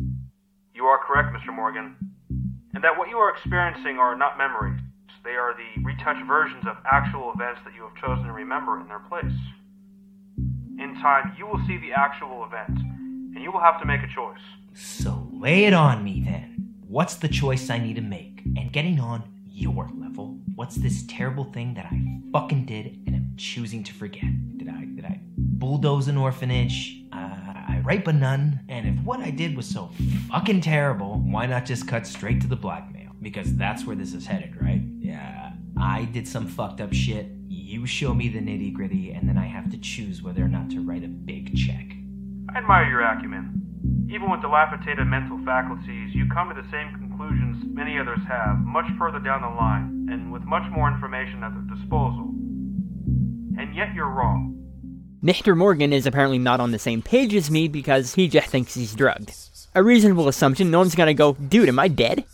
You 0.75 0.85
are 0.85 0.99
correct, 1.05 1.35
Mr. 1.35 1.55
Morgan. 1.55 1.97
And 2.75 2.83
that 2.83 2.99
what 2.99 3.09
you 3.09 3.17
are 3.17 3.31
experiencing 3.31 3.99
are 3.99 4.17
not 4.17 4.37
memories. 4.39 4.81
They 5.25 5.37
are 5.37 5.55
the 5.55 5.83
retouched 5.83 6.27
versions 6.27 6.67
of 6.67 6.77
actual 6.85 7.33
events 7.33 7.61
that 7.65 7.75
you 7.75 7.83
have 7.83 7.95
chosen 7.97 8.27
to 8.27 8.33
remember 8.33 8.79
in 8.79 8.87
their 8.89 8.99
place. 8.99 9.33
In 10.79 10.95
time, 11.01 11.35
you 11.39 11.47
will 11.47 11.61
see 11.67 11.79
the 11.79 11.93
actual 11.93 12.45
event, 12.45 12.79
and 12.79 13.43
you 13.43 13.51
will 13.51 13.61
have 13.61 13.81
to 13.81 13.87
make 13.87 14.03
a 14.03 14.15
choice. 14.15 14.39
So 14.75 15.27
lay 15.33 15.65
it 15.65 15.73
on 15.73 16.05
me 16.05 16.23
then. 16.23 16.75
What's 16.87 17.15
the 17.15 17.29
choice 17.29 17.71
I 17.71 17.79
need 17.79 17.97
to 17.97 18.03
make? 18.03 18.43
And 18.59 18.71
getting 18.71 19.01
on 19.01 19.23
your 19.49 19.89
level, 19.95 20.39
what's 20.57 20.75
this 20.77 21.05
terrible 21.09 21.45
thing 21.45 21.73
that 21.75 21.87
I 21.87 22.21
fucking 22.31 22.67
did 22.67 22.99
and 23.07 23.15
am 23.15 23.35
choosing 23.39 23.83
to 23.85 23.95
forget? 23.95 24.59
Did 24.59 24.69
I 24.69 24.85
did 24.85 25.07
I 25.07 25.21
bulldoze 25.37 26.09
an 26.09 26.19
orphanage? 26.19 27.03
Uh, 27.13 27.17
I 27.17 27.81
rape 27.83 28.07
a 28.09 28.13
nun? 28.13 28.61
And 28.69 28.87
if 28.87 29.05
what 29.05 29.21
I 29.21 29.31
did 29.31 29.57
was 29.57 29.67
so 29.67 29.91
fucking 30.29 30.61
terrible, 30.61 31.15
why 31.21 31.47
not 31.47 31.65
just 31.65 31.89
cut 31.89 32.07
straight 32.07 32.43
to 32.43 32.47
the 32.47 32.57
blackmail? 32.57 33.13
Because 33.23 33.57
that's 33.57 33.87
where 33.87 33.97
this 33.97 34.13
is 34.13 34.27
headed, 34.27 34.61
right? 34.61 34.83
Yeah, 35.77 35.85
I 35.85 36.05
did 36.05 36.27
some 36.27 36.47
fucked 36.47 36.81
up 36.81 36.93
shit. 36.93 37.29
You 37.49 37.87
show 37.87 38.15
me 38.15 38.29
the 38.29 38.41
nitty 38.41 38.73
gritty, 38.73 39.11
and 39.11 39.29
then 39.29 39.39
I 39.39 39.47
have 39.47 39.71
to 39.71 39.79
choose 39.79 40.23
whether 40.23 40.45
or 40.45 40.49
not 40.49 40.71
to 40.71 40.81
write 40.81 41.05
a 41.05 41.09
big 41.09 41.57
check. 41.57 41.87
I 42.55 42.59
admire 42.59 42.89
your 42.89 43.01
acumen. 43.01 44.09
Even 44.11 44.31
with 44.31 44.43
dilapidated 44.43 45.07
mental 45.07 45.39
faculties, 45.45 46.15
you 46.15 46.27
come 46.33 46.49
to 46.49 46.55
the 46.55 46.69
same 46.71 46.93
conclusions 46.95 47.65
many 47.75 47.99
others 47.99 48.21
have, 48.29 48.59
much 48.61 48.87
further 48.99 49.19
down 49.19 49.43
the 49.43 49.49
line, 49.49 50.09
and 50.11 50.33
with 50.33 50.43
much 50.43 50.63
more 50.71 50.89
information 50.89 51.43
at 51.43 51.53
their 51.53 51.77
disposal. 51.77 52.31
And 53.59 53.75
yet 53.75 53.95
you're 53.95 54.09
wrong. 54.09 54.55
Mr. 55.23 55.57
Morgan 55.57 55.93
is 55.93 56.07
apparently 56.07 56.39
not 56.39 56.61
on 56.61 56.71
the 56.71 56.79
same 56.79 57.03
page 57.03 57.35
as 57.35 57.51
me 57.51 57.67
because 57.67 58.15
he 58.15 58.29
just 58.29 58.49
thinks 58.49 58.75
he's 58.75 58.95
drugged. 58.95 59.33
A 59.75 59.83
reasonable 59.83 60.29
assumption, 60.29 60.71
no 60.71 60.79
one's 60.79 60.95
gonna 60.95 61.15
go, 61.15 61.33
dude, 61.33 61.69
am 61.69 61.79
I 61.79 61.89
dead? 61.89 62.25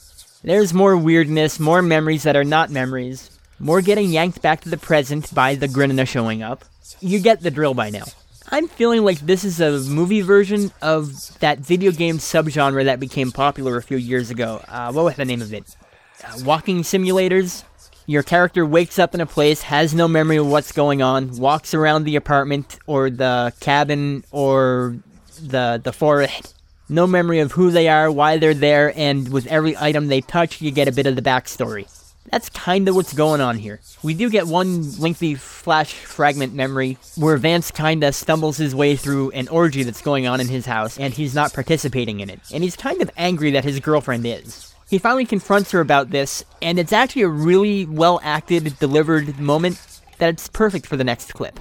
There's 0.43 0.73
more 0.73 0.97
weirdness, 0.97 1.61
more 1.61 1.83
memories 1.83 2.23
that 2.23 2.35
are 2.35 2.45
not 2.45 2.71
memories, 2.71 3.31
more 3.59 3.83
getting 3.83 4.11
yanked 4.11 4.41
back 4.41 4.63
to 4.63 4.71
the 4.71 4.79
present 4.79 5.35
by 5.35 5.55
the 5.55 5.67
Grinina 5.67 6.09
showing 6.09 6.43
up. 6.43 6.65
You 7.01 7.19
get 7.21 7.43
the 7.43 7.51
drill 7.51 7.75
by 7.75 7.91
now. 7.91 8.05
I'm 8.49 8.67
feeling 8.67 9.05
like 9.05 9.19
this 9.21 9.45
is 9.45 9.61
a 9.61 9.81
movie 9.91 10.23
version 10.23 10.73
of 10.81 11.39
that 11.41 11.59
video 11.59 11.93
game 11.93 12.17
subgenre 12.17 12.87
that 12.87 12.99
became 12.99 13.33
popular 13.33 13.77
a 13.77 13.83
few 13.83 13.99
years 13.99 14.31
ago. 14.31 14.65
Uh, 14.67 14.91
what 14.93 15.05
was 15.05 15.17
the 15.17 15.27
name 15.27 15.43
of 15.43 15.53
it? 15.53 15.77
Uh, 16.25 16.39
walking 16.43 16.79
simulators? 16.79 17.65
Your 18.07 18.23
character 18.23 18.65
wakes 18.65 18.99
up 18.99 19.15
in 19.15 19.21
a 19.21 19.27
place, 19.27 19.63
has 19.63 19.95
no 19.95 20.09
memory 20.09 20.39
of 20.39 20.47
what's 20.47 20.73
going 20.73 21.03
on, 21.03 21.37
walks 21.37 21.75
around 21.75 22.05
the 22.05 22.17
apartment 22.17 22.79
or 22.87 23.11
the 23.11 23.53
cabin 23.61 24.25
or 24.31 24.97
the 25.41 25.81
the 25.85 25.93
forest. 25.93 26.55
No 26.91 27.07
memory 27.07 27.39
of 27.39 27.53
who 27.53 27.71
they 27.71 27.89
are, 27.89 28.11
why 28.11 28.39
they're 28.39 28.53
there, 28.53 28.93
and 28.97 29.29
with 29.33 29.47
every 29.47 29.77
item 29.77 30.09
they 30.09 30.21
touch, 30.21 30.61
you 30.61 30.73
get 30.73 30.89
a 30.89 30.93
bit 30.93 31.07
of 31.07 31.15
the 31.15 31.23
backstory. 31.23 31.89
That's 32.33 32.49
kind 32.49 32.89
of 32.89 32.97
what's 32.97 33.13
going 33.13 33.41
on 33.41 33.59
here. 33.59 33.79
We 34.03 34.13
do 34.13 34.29
get 34.29 34.49
one 34.49 34.99
lengthy 34.99 35.37
flash 35.37 35.93
fragment 35.95 36.53
memory 36.53 36.99
where 37.17 37.37
Vance 37.37 37.71
kind 37.71 38.03
of 38.03 38.13
stumbles 38.17 38.57
his 38.57 38.75
way 38.75 38.97
through 38.97 39.31
an 39.31 39.47
orgy 39.47 39.85
that's 39.85 40.03
going 40.03 40.27
on 40.27 40.41
in 40.41 40.49
his 40.49 40.67
house, 40.67 40.99
and 40.99 41.15
he's 41.15 41.33
not 41.33 41.55
participating 41.55 42.19
in 42.19 42.29
it. 42.29 42.41
And 42.53 42.65
he's 42.65 42.75
kind 42.75 43.01
of 43.01 43.11
angry 43.17 43.53
that 43.53 43.63
his 43.63 43.79
girlfriend 43.79 44.27
is. 44.27 44.75
He 44.89 44.99
finally 44.99 45.27
confronts 45.27 45.71
her 45.71 45.79
about 45.79 46.11
this, 46.11 46.45
and 46.61 46.77
it's 46.77 46.93
actually 46.93 47.23
a 47.23 47.29
really 47.29 47.87
well 47.87 48.19
acted, 48.25 48.77
delivered 48.81 49.39
moment 49.39 49.81
that's 50.19 50.49
perfect 50.49 50.87
for 50.87 50.97
the 50.97 51.05
next 51.05 51.35
clip. 51.35 51.57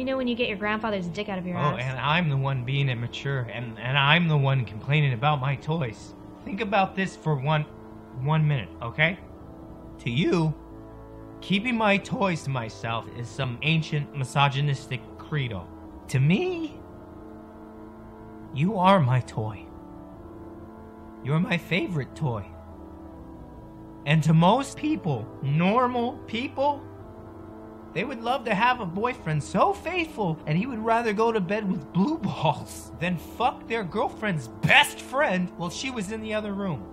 Me 0.00 0.04
know 0.04 0.16
when 0.16 0.26
you 0.26 0.34
get 0.34 0.48
your 0.48 0.56
grandfather's 0.56 1.06
dick 1.08 1.28
out 1.28 1.38
of 1.38 1.46
your 1.46 1.58
Oh, 1.58 1.60
ass. 1.60 1.74
Oh, 1.74 1.76
and 1.76 1.98
I'm 1.98 2.28
the 2.30 2.36
one 2.36 2.64
being 2.64 2.88
immature, 2.88 3.40
and, 3.52 3.78
and 3.78 3.98
I'm 3.98 4.28
the 4.28 4.36
one 4.36 4.64
complaining 4.64 5.12
about 5.12 5.40
my 5.40 5.56
toys. 5.56 6.14
Think 6.44 6.62
about 6.62 6.96
this 6.96 7.14
for 7.16 7.34
one 7.36 7.66
one 8.22 8.46
minute, 8.46 8.68
okay? 8.82 9.18
To 10.00 10.10
you, 10.10 10.54
keeping 11.40 11.76
my 11.76 11.96
toys 11.96 12.42
to 12.44 12.50
myself 12.50 13.06
is 13.16 13.28
some 13.28 13.58
ancient 13.62 14.14
misogynistic 14.16 15.00
credo. 15.16 15.66
To 16.08 16.18
me, 16.18 16.78
you 18.54 18.78
are 18.78 19.00
my 19.00 19.20
toy. 19.20 19.64
You're 21.22 21.40
my 21.40 21.56
favorite 21.56 22.16
toy. 22.16 22.46
And 24.06 24.22
to 24.24 24.34
most 24.34 24.76
people, 24.76 25.26
normal 25.42 26.16
people, 26.26 26.82
they 27.92 28.04
would 28.04 28.22
love 28.22 28.44
to 28.44 28.54
have 28.54 28.80
a 28.80 28.86
boyfriend 28.86 29.42
so 29.42 29.72
faithful 29.72 30.38
and 30.46 30.56
he 30.56 30.66
would 30.66 30.78
rather 30.78 31.12
go 31.12 31.32
to 31.32 31.40
bed 31.40 31.70
with 31.70 31.92
blue 31.92 32.18
balls 32.18 32.92
than 33.00 33.16
fuck 33.16 33.66
their 33.66 33.82
girlfriend's 33.82 34.48
best 34.48 35.00
friend 35.00 35.50
while 35.56 35.70
she 35.70 35.90
was 35.90 36.12
in 36.12 36.20
the 36.20 36.34
other 36.34 36.52
room. 36.52 36.86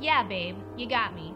Yeah, 0.00 0.22
babe, 0.24 0.56
you 0.76 0.88
got 0.88 1.14
me. 1.14 1.34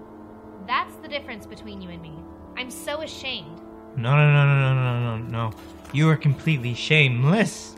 That's 0.67 0.95
the 0.97 1.09
difference 1.09 1.47
between 1.47 1.81
you 1.81 1.91
and 1.91 2.03
me. 2.03 2.12
I'm 2.57 2.71
so 2.71 3.03
ashamed. 3.03 3.61
No, 3.97 4.17
no, 4.17 4.33
no, 4.33 4.47
no, 4.47 4.75
no, 4.75 4.75
no, 4.75 5.17
no, 5.17 5.29
no. 5.29 5.57
You 5.93 6.11
are 6.11 6.17
completely 6.17 6.75
shameless. 6.75 7.77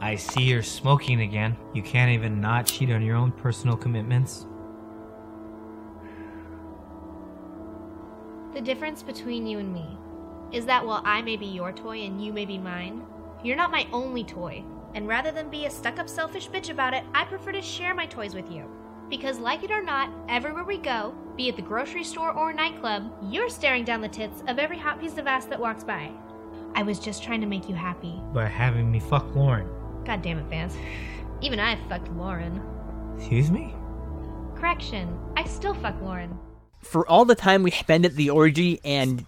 I 0.00 0.16
see 0.16 0.44
you're 0.44 0.62
smoking 0.62 1.20
again. 1.20 1.56
You 1.74 1.82
can't 1.82 2.10
even 2.10 2.40
not 2.40 2.66
cheat 2.66 2.90
on 2.90 3.02
your 3.02 3.16
own 3.16 3.32
personal 3.32 3.76
commitments. 3.76 4.46
The 8.60 8.66
difference 8.66 9.02
between 9.02 9.46
you 9.46 9.58
and 9.58 9.72
me 9.72 9.86
is 10.52 10.66
that 10.66 10.84
while 10.84 11.00
I 11.06 11.22
may 11.22 11.38
be 11.38 11.46
your 11.46 11.72
toy 11.72 12.00
and 12.00 12.22
you 12.22 12.30
may 12.30 12.44
be 12.44 12.58
mine, 12.58 13.06
you're 13.42 13.56
not 13.56 13.70
my 13.70 13.86
only 13.90 14.22
toy. 14.22 14.62
And 14.94 15.08
rather 15.08 15.32
than 15.32 15.48
be 15.48 15.64
a 15.64 15.70
stuck 15.70 15.98
up 15.98 16.10
selfish 16.10 16.50
bitch 16.50 16.68
about 16.68 16.92
it, 16.92 17.02
I 17.14 17.24
prefer 17.24 17.52
to 17.52 17.62
share 17.62 17.94
my 17.94 18.04
toys 18.04 18.34
with 18.34 18.52
you. 18.52 18.70
Because, 19.08 19.38
like 19.38 19.64
it 19.64 19.70
or 19.70 19.80
not, 19.80 20.12
everywhere 20.28 20.64
we 20.64 20.76
go, 20.76 21.14
be 21.38 21.48
it 21.48 21.56
the 21.56 21.62
grocery 21.62 22.04
store 22.04 22.32
or 22.32 22.52
nightclub, 22.52 23.10
you're 23.22 23.48
staring 23.48 23.82
down 23.82 24.02
the 24.02 24.08
tits 24.08 24.42
of 24.46 24.58
every 24.58 24.76
hot 24.76 25.00
piece 25.00 25.16
of 25.16 25.26
ass 25.26 25.46
that 25.46 25.58
walks 25.58 25.82
by. 25.82 26.10
I 26.74 26.82
was 26.82 26.98
just 26.98 27.22
trying 27.22 27.40
to 27.40 27.46
make 27.46 27.66
you 27.66 27.74
happy. 27.74 28.20
By 28.34 28.44
having 28.44 28.92
me 28.92 29.00
fuck 29.00 29.34
Lauren. 29.34 29.70
God 30.04 30.20
damn 30.20 30.38
it, 30.38 30.50
Vance. 30.50 30.76
Even 31.40 31.60
I 31.60 31.76
fucked 31.88 32.12
Lauren. 32.12 32.60
Excuse 33.16 33.50
me? 33.50 33.74
Correction, 34.54 35.18
I 35.34 35.44
still 35.44 35.72
fuck 35.72 35.98
Lauren. 36.02 36.38
For 36.82 37.08
all 37.08 37.24
the 37.24 37.34
time 37.34 37.62
we 37.62 37.70
spend 37.70 38.04
at 38.04 38.16
the 38.16 38.30
orgy, 38.30 38.80
and 38.84 39.24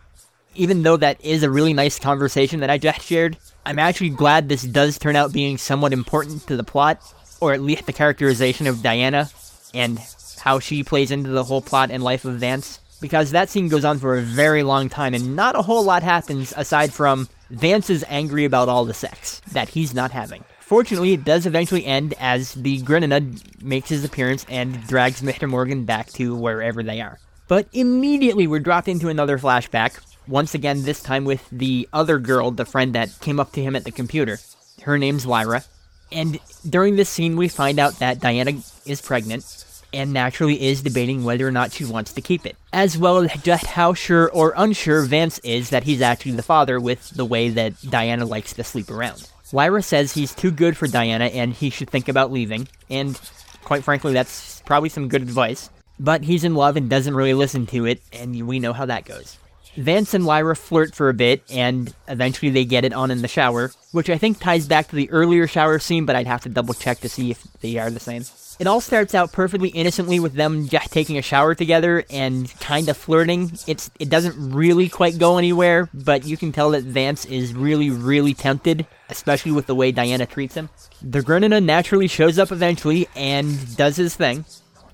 even 0.55 0.83
though 0.83 0.97
that 0.97 1.25
is 1.25 1.43
a 1.43 1.51
really 1.51 1.73
nice 1.73 1.99
conversation 1.99 2.61
that 2.61 2.71
I 2.71 2.79
just 2.79 3.03
shared, 3.03 3.37
I'm 3.65 3.79
actually 3.79 4.11
glad 4.11 4.49
this 4.49 4.63
does 4.63 4.99
turn 4.99 5.17
out 5.17 5.33
being 5.33 5.59
somewhat 5.59 5.93
important 5.93 6.47
to 6.49 6.57
the 6.57 6.65
plot, 6.65 7.01
or 7.41 7.53
at 7.53 7.61
least 7.61 7.87
the 7.87 7.93
characterization 7.93 8.67
of 8.67 8.83
Diana, 8.83 9.31
and 9.73 10.01
how 10.41 10.59
she 10.59 10.83
plays 10.83 11.11
into 11.11 11.31
the 11.31 11.45
whole 11.45 11.63
plot 11.63 11.91
and 11.91 12.03
life 12.03 12.25
of 12.25 12.35
Vance. 12.35 12.81
Because 13.01 13.31
that 13.33 13.49
scene 13.49 13.69
goes 13.69 13.85
on 13.85 13.99
for 13.99 14.17
a 14.17 14.23
very 14.23 14.63
long 14.63 14.89
time, 14.89 15.15
and 15.15 15.37
not 15.37 15.57
a 15.57 15.63
whole 15.63 15.85
lot 15.85 16.03
happens 16.03 16.53
aside 16.57 16.93
from 16.93 17.29
Vance 17.51 17.91
is 17.91 18.05
angry 18.09 18.45
about 18.45 18.69
all 18.69 18.85
the 18.85 18.95
sex 18.95 19.41
that 19.53 19.69
he's 19.69 19.95
not 19.95 20.11
having. 20.11 20.45
Fortunately, 20.61 21.13
it 21.13 21.25
does 21.25 21.45
eventually 21.45 21.85
end 21.85 22.15
as 22.19 22.55
the 22.55 22.81
Grinina 22.83 23.63
makes 23.63 23.89
his 23.89 24.05
appearance 24.05 24.47
and 24.49 24.87
drags 24.87 25.21
Mr. 25.21 25.49
Morgan 25.49 25.85
back 25.85 26.11
to 26.13 26.35
wherever 26.35 26.83
they 26.83 27.01
are. 27.01 27.19
But 27.53 27.69
immediately 27.75 28.47
we're 28.47 28.61
dropped 28.61 28.89
into 28.89 29.11
another 29.11 29.37
flashback, 29.37 30.01
once 30.27 30.55
again, 30.55 30.85
this 30.85 31.03
time 31.03 31.27
with 31.27 31.47
the 31.53 31.87
other 31.93 32.19
girl, 32.19 32.51
the 32.51 32.65
friend 32.65 32.95
that 32.95 33.15
came 33.21 33.39
up 33.39 33.53
to 33.53 33.63
him 33.63 33.77
at 33.77 33.85
the 33.85 33.91
computer. 33.91 34.39
Her 34.85 34.97
name's 34.97 35.27
Lyra. 35.27 35.63
And 36.11 36.39
during 36.67 36.97
this 36.97 37.11
scene, 37.11 37.37
we 37.37 37.49
find 37.49 37.79
out 37.79 37.99
that 37.99 38.21
Diana 38.21 38.53
is 38.87 39.03
pregnant 39.03 39.67
and 39.93 40.15
naturally 40.15 40.63
is 40.63 40.81
debating 40.81 41.25
whether 41.25 41.47
or 41.47 41.51
not 41.51 41.73
she 41.73 41.85
wants 41.85 42.15
to 42.15 42.23
keep 42.23 42.47
it, 42.47 42.57
as 42.73 42.97
well 42.97 43.19
as 43.19 43.31
just 43.43 43.67
how 43.67 43.93
sure 43.93 44.31
or 44.31 44.55
unsure 44.57 45.03
Vance 45.03 45.39
is 45.41 45.69
that 45.69 45.85
he's 45.85 46.01
actually 46.01 46.33
the 46.33 46.43
father 46.43 46.81
with 46.81 47.11
the 47.11 47.27
way 47.27 47.51
that 47.51 47.75
Diana 47.83 48.25
likes 48.25 48.55
to 48.55 48.65
sleep 48.65 48.91
around. 48.91 49.29
Lyra 49.53 49.83
says 49.83 50.15
he's 50.15 50.35
too 50.35 50.53
good 50.53 50.75
for 50.75 50.87
Diana 50.87 51.27
and 51.27 51.53
he 51.53 51.69
should 51.69 51.91
think 51.91 52.09
about 52.09 52.33
leaving, 52.33 52.67
and 52.89 53.21
quite 53.63 53.85
frankly, 53.85 54.15
that's 54.15 54.63
probably 54.65 54.89
some 54.89 55.09
good 55.09 55.21
advice. 55.21 55.69
But 55.99 56.25
he's 56.25 56.45
in 56.45 56.55
love 56.55 56.77
and 56.77 56.91
doesn't 56.91 57.15
really 57.15 57.35
listen 57.35 57.67
to 57.67 57.87
it, 57.87 58.03
and 58.13 58.47
we 58.47 58.59
know 58.59 58.73
how 58.73 58.87
that 58.87 59.05
goes. 59.05 59.39
Vance 59.77 60.13
and 60.13 60.27
Lyra 60.27 60.55
flirt 60.55 60.95
for 60.95 61.09
a 61.09 61.15
bit, 61.15 61.43
and 61.51 61.95
eventually 62.07 62.51
they 62.51 62.65
get 62.65 62.85
it 62.85 62.93
on 62.93 63.11
in 63.11 63.23
the 63.23 63.29
shower, 63.29 63.71
which 63.93 64.11
I 64.11 64.19
think 64.19 64.39
ties 64.39 64.67
back 64.67 64.89
to 64.89 64.97
the 64.97 65.11
earlier 65.11 65.47
shower 65.47 65.79
scene, 65.79 66.05
but 66.05 66.15
I'd 66.15 66.27
have 66.27 66.43
to 66.43 66.51
double 66.51 66.75
check 66.75 66.99
to 67.01 67.09
see 67.09 67.31
if 67.31 67.43
they 67.61 67.79
are 67.79 67.91
the 67.91 68.01
same. 68.01 68.25
It 68.59 68.67
all 68.67 68.83
starts 68.83 69.15
out 69.15 69.33
perfectly 69.33 69.71
innocently 69.71 70.21
with 70.21 70.35
them 70.35 70.69
just 70.69 70.93
taking 70.93 71.17
a 71.17 71.23
shower 71.23 71.55
together 71.55 72.05
and 72.11 72.53
kind 72.61 72.89
of 72.91 72.99
flirting. 72.99 73.51
It's 73.67 73.91
it 73.99 74.11
doesn't 74.11 74.53
really 74.53 74.91
quite 74.91 75.19
go 75.19 75.39
anywhere, 75.39 75.89
but 75.95 76.27
you 76.27 76.37
can 76.37 76.53
tell 76.53 76.71
that 76.71 76.85
Vance 76.85 77.25
is 77.25 77.55
really 77.55 77.89
really 77.91 78.35
tempted, 78.35 78.87
especially 79.09 79.53
with 79.53 79.67
the 79.67 79.75
way 79.75 79.91
Diana 79.91 80.27
treats 80.27 80.55
him. 80.55 80.69
The 81.01 81.21
Grinina 81.21 81.65
naturally 81.65 82.09
shows 82.09 82.39
up 82.39 82.53
eventually 82.53 83.09
and 83.17 83.77
does 83.77 83.97
his 83.97 84.15
thing. 84.15 84.45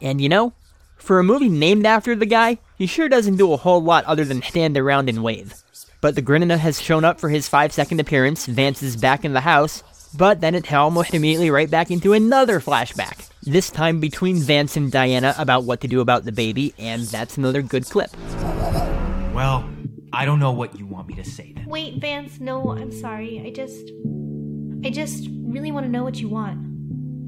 And 0.00 0.20
you 0.20 0.28
know, 0.28 0.52
for 0.98 1.18
a 1.18 1.24
movie 1.24 1.48
named 1.48 1.86
after 1.86 2.14
the 2.14 2.26
guy, 2.26 2.58
he 2.76 2.86
sure 2.86 3.08
doesn't 3.08 3.36
do 3.36 3.52
a 3.52 3.56
whole 3.56 3.82
lot 3.82 4.04
other 4.04 4.24
than 4.24 4.42
stand 4.42 4.76
around 4.76 5.08
and 5.08 5.22
wave. 5.22 5.54
But 6.00 6.14
the 6.14 6.22
Grinina 6.22 6.58
has 6.58 6.80
shown 6.80 7.04
up 7.04 7.18
for 7.18 7.28
his 7.28 7.48
5 7.48 7.72
second 7.72 8.00
appearance, 8.00 8.46
Vance 8.46 8.82
is 8.82 8.96
back 8.96 9.24
in 9.24 9.32
the 9.32 9.40
house, 9.40 9.82
but 10.16 10.40
then 10.40 10.54
it's 10.54 10.72
almost 10.72 11.14
immediately 11.14 11.50
right 11.50 11.70
back 11.70 11.90
into 11.90 12.12
another 12.12 12.60
flashback. 12.60 13.28
This 13.42 13.70
time 13.70 14.00
between 14.00 14.36
Vance 14.36 14.76
and 14.76 14.92
Diana 14.92 15.34
about 15.38 15.64
what 15.64 15.80
to 15.80 15.88
do 15.88 16.00
about 16.00 16.24
the 16.24 16.32
baby, 16.32 16.74
and 16.78 17.02
that's 17.02 17.36
another 17.36 17.62
good 17.62 17.86
clip. 17.86 18.10
Well, 19.34 19.68
I 20.12 20.24
don't 20.24 20.38
know 20.38 20.52
what 20.52 20.78
you 20.78 20.86
want 20.86 21.08
me 21.08 21.14
to 21.14 21.24
say 21.24 21.52
then. 21.54 21.66
Wait, 21.66 22.00
Vance, 22.00 22.40
no, 22.40 22.70
I'm 22.70 22.92
sorry. 22.92 23.42
I 23.44 23.50
just. 23.50 23.90
I 24.84 24.90
just 24.90 25.28
really 25.42 25.72
want 25.72 25.86
to 25.86 25.90
know 25.90 26.04
what 26.04 26.20
you 26.20 26.28
want. 26.28 26.60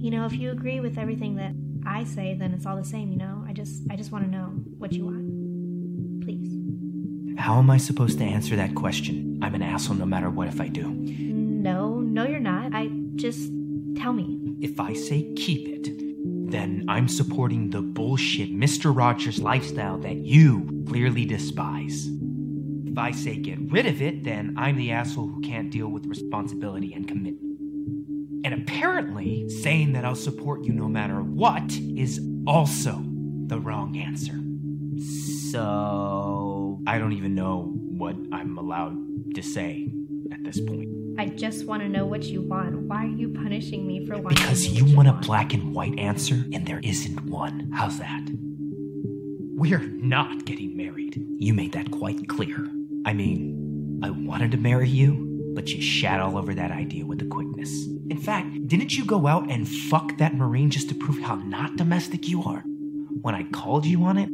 You 0.00 0.12
know, 0.12 0.24
if 0.24 0.32
you 0.32 0.52
agree 0.52 0.78
with 0.78 0.98
everything 0.98 1.34
that 1.36 1.52
I 1.86 2.04
say, 2.04 2.34
then 2.34 2.52
it's 2.52 2.66
all 2.66 2.76
the 2.76 2.84
same, 2.84 3.10
you 3.10 3.18
know? 3.18 3.44
I 3.46 3.52
just. 3.52 3.82
I 3.90 3.96
just 3.96 4.12
want 4.12 4.24
to 4.24 4.30
know 4.30 4.46
what 4.78 4.92
you 4.92 5.04
want. 5.04 6.24
Please. 6.24 7.38
How 7.38 7.58
am 7.58 7.70
I 7.70 7.78
supposed 7.78 8.18
to 8.18 8.24
answer 8.24 8.56
that 8.56 8.74
question? 8.74 9.38
I'm 9.42 9.54
an 9.54 9.62
asshole 9.62 9.96
no 9.96 10.06
matter 10.06 10.30
what 10.30 10.48
if 10.48 10.60
I 10.60 10.68
do. 10.68 10.88
No, 10.90 12.00
no, 12.00 12.26
you're 12.26 12.40
not. 12.40 12.74
I 12.74 12.90
just. 13.16 13.50
Tell 13.96 14.12
me. 14.12 14.56
If 14.60 14.78
I 14.78 14.94
say 14.94 15.32
keep 15.34 15.68
it, 15.68 16.50
then 16.50 16.84
I'm 16.88 17.08
supporting 17.08 17.70
the 17.70 17.82
bullshit 17.82 18.50
Mr. 18.54 18.96
Rogers 18.96 19.40
lifestyle 19.40 19.98
that 19.98 20.16
you 20.16 20.84
clearly 20.88 21.24
despise. 21.24 22.08
If 22.86 22.98
I 22.98 23.10
say 23.10 23.36
get 23.36 23.58
rid 23.70 23.86
of 23.86 24.00
it, 24.02 24.24
then 24.24 24.54
I'm 24.56 24.76
the 24.76 24.90
asshole 24.92 25.28
who 25.28 25.40
can't 25.40 25.70
deal 25.70 25.88
with 25.88 26.06
responsibility 26.06 26.92
and 26.92 27.06
commitment. 27.06 27.49
And 28.44 28.54
apparently, 28.54 29.48
saying 29.48 29.92
that 29.92 30.04
I'll 30.04 30.14
support 30.14 30.64
you 30.64 30.72
no 30.72 30.88
matter 30.88 31.22
what 31.22 31.72
is 31.72 32.20
also 32.46 33.02
the 33.46 33.60
wrong 33.60 33.96
answer. 33.96 34.38
So, 35.50 36.80
I 36.86 36.98
don't 36.98 37.12
even 37.12 37.34
know 37.34 37.72
what 37.74 38.16
I'm 38.32 38.56
allowed 38.56 39.34
to 39.34 39.42
say 39.42 39.92
at 40.32 40.42
this 40.44 40.60
point. 40.60 40.88
I 41.18 41.26
just 41.26 41.66
want 41.66 41.82
to 41.82 41.88
know 41.88 42.06
what 42.06 42.24
you 42.24 42.40
want. 42.40 42.74
Why 42.82 43.04
are 43.04 43.08
you 43.08 43.28
punishing 43.28 43.86
me 43.86 44.06
for 44.06 44.16
wanting 44.16 44.42
Because 44.42 44.66
what 44.66 44.78
you 44.78 44.96
want 44.96 45.08
a 45.08 45.12
black 45.12 45.52
and 45.52 45.74
white 45.74 45.98
answer, 45.98 46.44
and 46.52 46.66
there 46.66 46.80
isn't 46.82 47.26
one. 47.26 47.70
How's 47.74 47.98
that? 47.98 48.22
We're 49.54 49.80
not 49.80 50.46
getting 50.46 50.76
married. 50.76 51.22
You 51.36 51.52
made 51.52 51.72
that 51.72 51.90
quite 51.90 52.26
clear. 52.28 52.66
I 53.04 53.12
mean, 53.12 54.00
I 54.02 54.08
wanted 54.08 54.52
to 54.52 54.56
marry 54.56 54.88
you, 54.88 55.29
but 55.60 55.68
you 55.68 55.82
shat 55.82 56.20
all 56.20 56.38
over 56.38 56.54
that 56.54 56.70
idea 56.70 57.04
with 57.04 57.18
the 57.18 57.26
quickness. 57.26 57.84
In 58.08 58.16
fact, 58.16 58.66
didn't 58.66 58.96
you 58.96 59.04
go 59.04 59.26
out 59.26 59.50
and 59.50 59.68
fuck 59.68 60.16
that 60.16 60.34
Marine 60.34 60.70
just 60.70 60.88
to 60.88 60.94
prove 60.94 61.20
how 61.20 61.34
not 61.34 61.76
domestic 61.76 62.26
you 62.26 62.42
are? 62.44 62.60
When 63.20 63.34
I 63.34 63.42
called 63.42 63.84
you 63.84 64.02
on 64.04 64.16
it, 64.16 64.30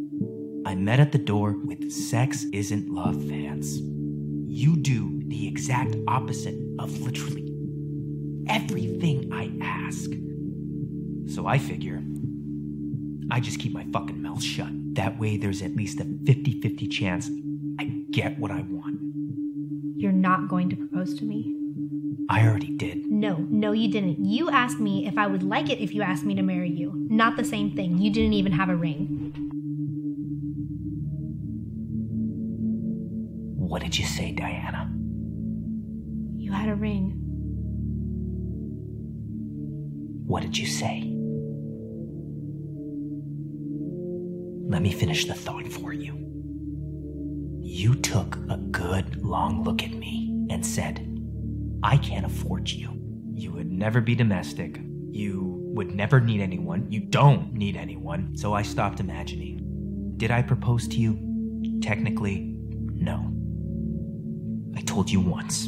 I 0.65 0.77
met 0.77 1.01
at 1.01 1.11
the 1.11 1.19
door 1.19 1.51
with 1.51 1.91
Sex 1.91 2.45
Isn't 2.53 2.89
Love 2.89 3.17
fans. 3.29 3.77
You 3.77 4.77
do 4.77 5.21
the 5.27 5.49
exact 5.49 5.97
opposite 6.07 6.55
of 6.79 6.97
literally 7.01 7.53
everything 8.49 9.29
I 9.33 9.51
ask. 9.61 10.09
So 11.35 11.49
I 11.49 11.59
figure 11.59 12.05
I 13.33 13.41
just 13.41 13.59
keep 13.59 13.73
my 13.73 13.85
fucking 13.93 14.23
mouth 14.23 14.41
shut. 14.41 14.71
That 14.95 15.19
way, 15.19 15.39
there's 15.39 15.61
at 15.61 15.75
least 15.75 15.99
a 15.99 16.05
50 16.05 16.61
50 16.61 16.87
chance 16.87 17.29
I 17.81 17.87
get 18.13 18.39
what 18.39 18.53
I 18.53 18.61
want. 18.61 18.96
You're 19.99 20.13
not 20.13 20.49
going 20.49 20.69
to 20.71 20.77
propose 20.77 21.19
to 21.19 21.25
me? 21.25 21.57
I 22.29 22.47
already 22.47 22.77
did. 22.77 23.07
No, 23.07 23.37
no, 23.49 23.73
you 23.73 23.91
didn't. 23.91 24.25
You 24.25 24.51
asked 24.51 24.79
me 24.79 25.07
if 25.07 25.17
I 25.17 25.27
would 25.27 25.43
like 25.43 25.71
it 25.71 25.79
if 25.81 25.95
you 25.95 26.03
asked 26.03 26.25
me 26.25 26.35
to 26.35 26.43
marry 26.43 26.71
you. 26.71 26.93
Not 27.09 27.37
the 27.37 27.45
same 27.45 27.75
thing. 27.75 27.99
You 27.99 28.11
didn't 28.11 28.35
even 28.35 28.53
have 28.53 28.69
a 28.69 28.77
ring. 28.77 29.33
What 33.57 33.81
did 33.83 33.99
you 33.99 34.05
say, 34.05 34.33
Diana? 34.33 34.93
You 36.37 36.53
had 36.53 36.69
a 36.69 36.75
ring. 36.75 37.15
What 40.27 40.43
did 40.43 40.59
you 40.59 40.67
say? 40.67 41.13
Let 44.69 44.83
me 44.83 44.93
finish 44.93 45.27
the 45.27 45.35
thought 45.35 45.67
for 45.69 45.93
you. 45.93 46.36
You 47.77 47.95
took 47.95 48.37
a 48.49 48.57
good 48.57 49.23
long 49.23 49.63
look 49.63 49.83
at 49.83 49.91
me 49.91 50.47
and 50.49 50.65
said, 50.65 51.07
I 51.83 51.99
can't 51.99 52.25
afford 52.25 52.71
you. 52.71 52.99
You 53.35 53.53
would 53.53 53.71
never 53.71 54.01
be 54.01 54.15
domestic. 54.15 54.81
You 55.11 55.61
would 55.75 55.95
never 55.95 56.19
need 56.19 56.41
anyone. 56.41 56.91
You 56.91 57.01
don't 57.01 57.53
need 57.53 57.77
anyone. 57.77 58.35
So 58.35 58.55
I 58.55 58.63
stopped 58.63 58.99
imagining. 58.99 60.15
Did 60.17 60.31
I 60.31 60.41
propose 60.41 60.89
to 60.89 60.97
you? 60.97 61.79
Technically, 61.83 62.57
no. 62.95 63.31
I 64.75 64.81
told 64.81 65.11
you 65.11 65.21
once. 65.21 65.67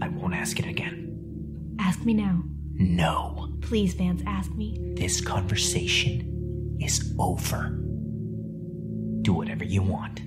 I 0.00 0.06
won't 0.06 0.34
ask 0.34 0.60
it 0.60 0.66
again. 0.66 1.76
Ask 1.80 2.04
me 2.04 2.14
now. 2.14 2.44
No. 2.74 3.52
Please, 3.62 3.94
Vance, 3.94 4.22
ask 4.28 4.52
me. 4.52 4.94
This 4.94 5.20
conversation 5.20 6.78
is 6.80 7.12
over. 7.18 7.80
Do 9.22 9.32
whatever 9.32 9.64
you 9.64 9.82
want. 9.82 10.20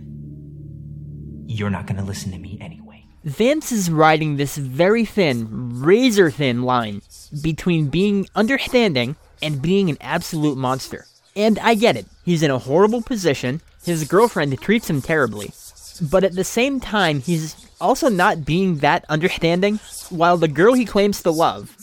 You're 1.51 1.71
not 1.71 1.87
gonna 1.87 2.05
listen 2.05 2.31
to 2.33 2.37
me 2.37 2.59
anyway. 2.61 3.05
Vance 3.23 3.71
is 3.71 3.89
riding 3.89 4.37
this 4.37 4.55
very 4.55 5.03
thin, 5.03 5.81
razor 5.81 6.29
thin 6.29 6.61
line 6.61 7.01
between 7.41 7.87
being 7.87 8.27
understanding 8.35 9.15
and 9.41 9.59
being 9.59 9.89
an 9.89 9.97
absolute 9.99 10.59
monster. 10.59 11.07
And 11.35 11.57
I 11.57 11.73
get 11.73 11.97
it. 11.97 12.05
He's 12.23 12.43
in 12.43 12.51
a 12.51 12.59
horrible 12.59 13.01
position. 13.01 13.61
His 13.83 14.03
girlfriend 14.03 14.61
treats 14.61 14.87
him 14.87 15.01
terribly. 15.01 15.51
But 15.99 16.23
at 16.23 16.35
the 16.35 16.43
same 16.43 16.79
time, 16.79 17.19
he's 17.19 17.55
also 17.81 18.09
not 18.09 18.45
being 18.45 18.77
that 18.77 19.03
understanding, 19.09 19.79
while 20.11 20.37
the 20.37 20.47
girl 20.47 20.75
he 20.75 20.85
claims 20.85 21.23
to 21.23 21.31
love, 21.31 21.75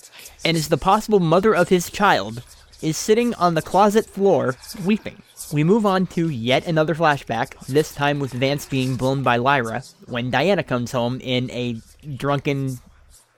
and 0.44 0.56
is 0.56 0.68
the 0.68 0.78
possible 0.78 1.18
mother 1.18 1.52
of 1.52 1.70
his 1.70 1.90
child, 1.90 2.44
is 2.82 2.96
sitting 2.96 3.34
on 3.34 3.54
the 3.54 3.62
closet 3.62 4.06
floor 4.06 4.54
weeping. 4.84 5.22
We 5.52 5.62
move 5.62 5.86
on 5.86 6.08
to 6.08 6.28
yet 6.28 6.66
another 6.66 6.94
flashback, 6.94 7.56
this 7.66 7.94
time 7.94 8.18
with 8.18 8.32
Vance 8.32 8.66
being 8.66 8.96
blown 8.96 9.22
by 9.22 9.36
Lyra, 9.36 9.84
when 10.06 10.30
Diana 10.30 10.64
comes 10.64 10.90
home 10.90 11.20
in 11.20 11.50
a 11.52 11.80
drunken, 12.16 12.78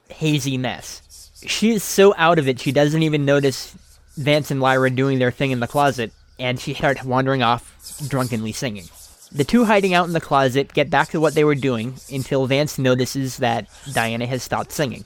hazy 0.08 0.56
mess. 0.56 1.30
She 1.46 1.70
is 1.72 1.84
so 1.84 2.14
out 2.16 2.38
of 2.38 2.48
it, 2.48 2.60
she 2.60 2.72
doesn't 2.72 3.02
even 3.02 3.26
notice 3.26 3.76
Vance 4.16 4.50
and 4.50 4.60
Lyra 4.60 4.90
doing 4.90 5.18
their 5.18 5.30
thing 5.30 5.50
in 5.50 5.60
the 5.60 5.66
closet, 5.66 6.12
and 6.38 6.58
she 6.58 6.72
starts 6.72 7.04
wandering 7.04 7.42
off, 7.42 7.98
drunkenly 8.08 8.52
singing. 8.52 8.88
The 9.30 9.44
two 9.44 9.66
hiding 9.66 9.92
out 9.92 10.06
in 10.06 10.14
the 10.14 10.20
closet 10.20 10.72
get 10.72 10.88
back 10.88 11.10
to 11.10 11.20
what 11.20 11.34
they 11.34 11.44
were 11.44 11.54
doing 11.54 11.96
until 12.10 12.46
Vance 12.46 12.78
notices 12.78 13.36
that 13.36 13.68
Diana 13.92 14.26
has 14.26 14.42
stopped 14.42 14.72
singing. 14.72 15.04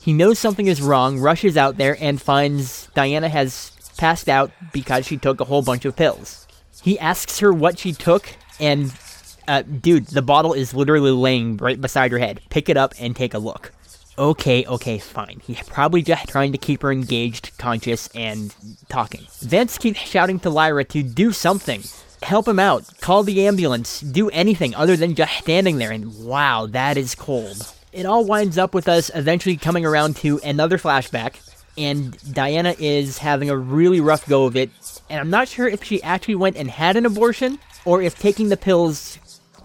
He 0.00 0.12
knows 0.12 0.38
something 0.38 0.66
is 0.66 0.82
wrong, 0.82 1.20
rushes 1.20 1.56
out 1.56 1.76
there, 1.76 1.96
and 2.00 2.20
finds 2.20 2.88
Diana 2.94 3.28
has 3.28 3.70
passed 4.00 4.30
out 4.30 4.50
because 4.72 5.06
she 5.06 5.18
took 5.18 5.40
a 5.40 5.44
whole 5.44 5.62
bunch 5.62 5.84
of 5.84 5.94
pills. 5.94 6.48
He 6.82 6.98
asks 6.98 7.38
her 7.40 7.52
what 7.52 7.78
she 7.78 7.92
took, 7.92 8.34
and, 8.58 8.92
uh, 9.46 9.62
dude, 9.62 10.06
the 10.06 10.22
bottle 10.22 10.54
is 10.54 10.72
literally 10.72 11.10
laying 11.10 11.58
right 11.58 11.78
beside 11.78 12.10
her 12.10 12.18
head. 12.18 12.40
Pick 12.48 12.70
it 12.70 12.78
up 12.78 12.94
and 12.98 13.14
take 13.14 13.34
a 13.34 13.38
look. 13.38 13.72
Okay, 14.18 14.64
okay, 14.64 14.98
fine. 14.98 15.40
He's 15.44 15.62
probably 15.68 16.00
just 16.00 16.28
trying 16.28 16.52
to 16.52 16.58
keep 16.58 16.80
her 16.80 16.90
engaged, 16.90 17.56
conscious, 17.58 18.08
and 18.14 18.54
talking. 18.88 19.26
Vance 19.40 19.76
keeps 19.76 20.00
shouting 20.00 20.40
to 20.40 20.50
Lyra 20.50 20.84
to 20.84 21.02
do 21.02 21.30
something. 21.32 21.82
Help 22.22 22.48
him 22.48 22.58
out. 22.58 22.84
Call 23.00 23.22
the 23.22 23.46
ambulance. 23.46 24.00
Do 24.00 24.30
anything 24.30 24.74
other 24.74 24.96
than 24.96 25.14
just 25.14 25.32
standing 25.38 25.76
there, 25.76 25.90
and 25.90 26.24
wow, 26.24 26.66
that 26.70 26.96
is 26.96 27.14
cold. 27.14 27.70
It 27.92 28.06
all 28.06 28.24
winds 28.24 28.56
up 28.56 28.72
with 28.72 28.88
us 28.88 29.10
eventually 29.14 29.56
coming 29.56 29.84
around 29.84 30.16
to 30.16 30.40
another 30.44 30.78
flashback, 30.78 31.34
and 31.76 32.16
Diana 32.32 32.74
is 32.78 33.18
having 33.18 33.50
a 33.50 33.56
really 33.56 34.00
rough 34.00 34.26
go 34.26 34.44
of 34.46 34.56
it, 34.56 34.70
and 35.08 35.20
I'm 35.20 35.30
not 35.30 35.48
sure 35.48 35.68
if 35.68 35.84
she 35.84 36.02
actually 36.02 36.36
went 36.36 36.56
and 36.56 36.70
had 36.70 36.96
an 36.96 37.06
abortion, 37.06 37.58
or 37.84 38.02
if 38.02 38.18
taking 38.18 38.48
the 38.48 38.56
pills 38.56 39.18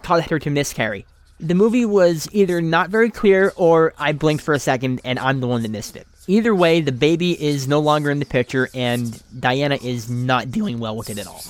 caused 0.03 0.29
her 0.29 0.39
to 0.39 0.49
miscarry. 0.49 1.05
The 1.39 1.55
movie 1.55 1.85
was 1.85 2.29
either 2.31 2.61
not 2.61 2.89
very 2.89 3.09
clear, 3.09 3.51
or 3.55 3.93
I 3.97 4.13
blinked 4.13 4.43
for 4.43 4.53
a 4.53 4.59
second 4.59 5.01
and 5.03 5.19
I'm 5.19 5.41
the 5.41 5.47
one 5.47 5.63
that 5.63 5.71
missed 5.71 5.97
it. 5.97 6.07
Either 6.27 6.55
way, 6.55 6.81
the 6.81 6.91
baby 6.93 7.39
is 7.43 7.67
no 7.67 7.79
longer 7.79 8.09
in 8.09 8.19
the 8.19 8.25
picture, 8.25 8.69
and 8.73 9.21
Diana 9.39 9.75
is 9.75 10.09
not 10.09 10.49
dealing 10.49 10.79
well 10.79 10.95
with 10.95 11.09
it 11.09 11.19
at 11.19 11.27
all. 11.27 11.43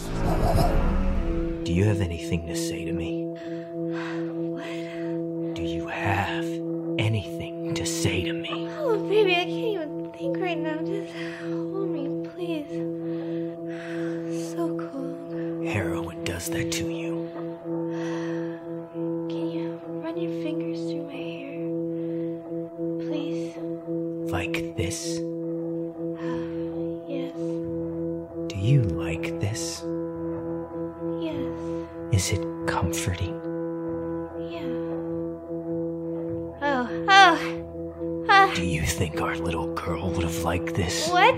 Do 1.64 1.72
you 1.72 1.86
have 1.86 2.02
anything 2.02 2.48
to 2.48 2.56
say 2.56 2.84
to 2.84 2.92
me? 2.92 3.24
What? 4.52 5.56
Do 5.56 5.62
you 5.62 5.88
have 5.88 6.46
anything 7.00 7.74
to 7.76 7.86
say 7.86 8.24
to 8.26 8.34
me? 8.34 8.45
Right 10.56 10.76
now. 10.76 10.82
Just 10.84 11.14
hold 11.42 11.90
me, 11.90 12.28
please. 12.30 12.70
So 14.54 14.90
cold. 14.92 15.68
Heroin 15.68 16.24
does 16.24 16.50
that 16.50 16.72
to 16.74 16.90
you. 16.90 17.05
Think 38.96 39.20
our 39.20 39.36
little 39.36 39.74
girl 39.74 40.10
would 40.12 40.24
have 40.24 40.38
liked 40.44 40.74
this? 40.74 41.10
What? 41.10 41.36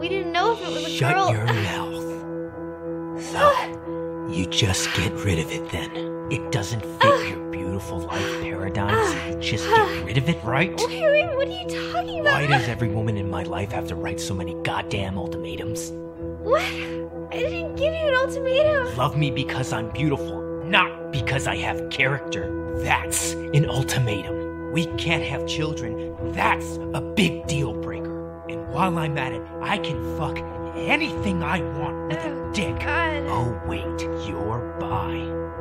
We 0.00 0.08
didn't 0.08 0.32
know 0.32 0.54
if 0.54 0.60
it 0.60 0.68
was 0.72 0.84
a 0.86 0.88
Shut 0.88 1.14
girl. 1.14 1.30
your 1.30 1.44
mouth. 1.44 3.22
So, 3.22 4.28
you 4.32 4.46
just 4.46 4.92
get 4.94 5.12
rid 5.12 5.38
of 5.38 5.52
it 5.52 5.70
then. 5.70 6.26
It 6.32 6.50
doesn't 6.50 6.84
fit 7.00 7.28
your 7.28 7.48
beautiful 7.50 8.00
life 8.00 8.42
paradigm, 8.42 8.90
so 8.90 9.26
you 9.36 9.40
just 9.40 9.68
get 9.68 10.04
rid 10.04 10.18
of 10.18 10.28
it, 10.28 10.42
right? 10.42 10.70
Wait, 10.78 11.00
wait, 11.02 11.36
what 11.36 11.46
are 11.46 11.50
you 11.50 11.92
talking 11.92 12.18
about? 12.20 12.32
Why 12.34 12.46
does 12.48 12.66
every 12.68 12.88
woman 12.88 13.16
in 13.16 13.30
my 13.30 13.44
life 13.44 13.70
have 13.70 13.86
to 13.88 13.94
write 13.94 14.20
so 14.20 14.34
many 14.34 14.54
goddamn 14.64 15.16
ultimatums? 15.16 15.92
What? 16.40 16.60
I 16.62 17.36
didn't 17.38 17.76
give 17.76 17.94
you 17.94 18.08
an 18.08 18.14
ultimatum. 18.14 18.96
Love 18.96 19.16
me 19.16 19.30
because 19.30 19.72
I'm 19.72 19.90
beautiful, 19.90 20.42
not 20.64 21.12
because 21.12 21.46
I 21.46 21.54
have 21.58 21.88
character. 21.90 22.50
That's 22.82 23.32
an 23.34 23.66
ultimatum. 23.66 24.41
We 24.72 24.86
can't 24.96 25.22
have 25.24 25.46
children. 25.46 26.16
That's 26.32 26.78
a 26.94 27.00
big 27.00 27.46
deal 27.46 27.74
breaker. 27.74 28.42
And 28.48 28.66
while 28.70 28.98
I'm 28.98 29.18
at 29.18 29.32
it, 29.32 29.42
I 29.60 29.78
can 29.78 30.16
fuck 30.16 30.38
anything 30.76 31.42
I 31.42 31.60
want 31.78 32.08
with 32.08 32.18
a 32.24 32.30
Oh, 32.30 32.52
dick. 32.52 32.80
God. 32.80 33.22
Oh, 33.28 33.60
wait, 33.66 34.00
you're 34.26 34.76
bi. 34.80 35.16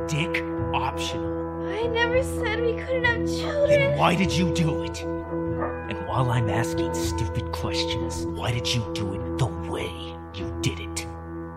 Dick 0.08 0.42
optional. 0.74 1.42
I 1.70 1.88
never 1.88 2.24
said 2.24 2.62
we 2.62 2.74
couldn't 2.74 3.04
have 3.04 3.28
children. 3.28 3.70
Then 3.70 3.98
why 3.98 4.16
did 4.16 4.32
you 4.32 4.54
do 4.54 4.84
it? 4.84 5.02
And 5.04 6.08
while 6.08 6.32
I'm 6.32 6.50
asking 6.50 6.94
stupid 6.94 7.52
questions, 7.52 8.26
why 8.28 8.52
did 8.52 8.68
you 8.74 8.90
do 8.94 9.14
it 9.14 9.38
the 9.38 9.48
way 9.72 9.92
you 10.34 10.58
did 10.62 10.80
it? 10.80 11.06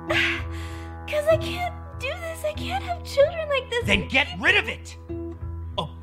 Because 1.06 1.26
I 1.28 1.36
can't 1.36 1.74
do 2.00 2.08
this. 2.08 2.44
I 2.44 2.52
can't 2.52 2.82
have 2.82 3.04
children 3.04 3.48
like 3.48 3.70
this. 3.70 3.84
Then 3.84 4.08
get 4.08 4.26
rid 4.40 4.56
of 4.56 4.68
it! 4.68 4.96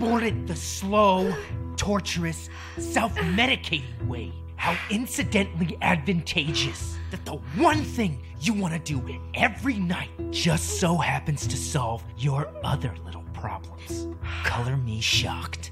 Abort 0.02 0.24
it 0.24 0.48
the 0.48 0.56
slow, 0.56 1.32
torturous, 1.78 2.50
self 2.80 3.14
medicating 3.18 4.08
way. 4.08 4.34
How 4.56 4.76
incidentally 4.90 5.78
advantageous 5.84 6.98
that 7.12 7.24
the 7.24 7.34
one 7.62 7.84
thing 7.84 8.20
you 8.40 8.52
want 8.54 8.74
to 8.74 8.80
do 8.80 9.20
every 9.36 9.76
night 9.76 10.10
just 10.32 10.80
so 10.80 10.98
happens 10.98 11.46
to 11.46 11.56
solve 11.56 12.04
your 12.18 12.50
other 12.64 12.96
little 13.06 13.22
problems. 13.34 14.08
Color 14.44 14.78
me 14.78 15.02
shocked. 15.02 15.72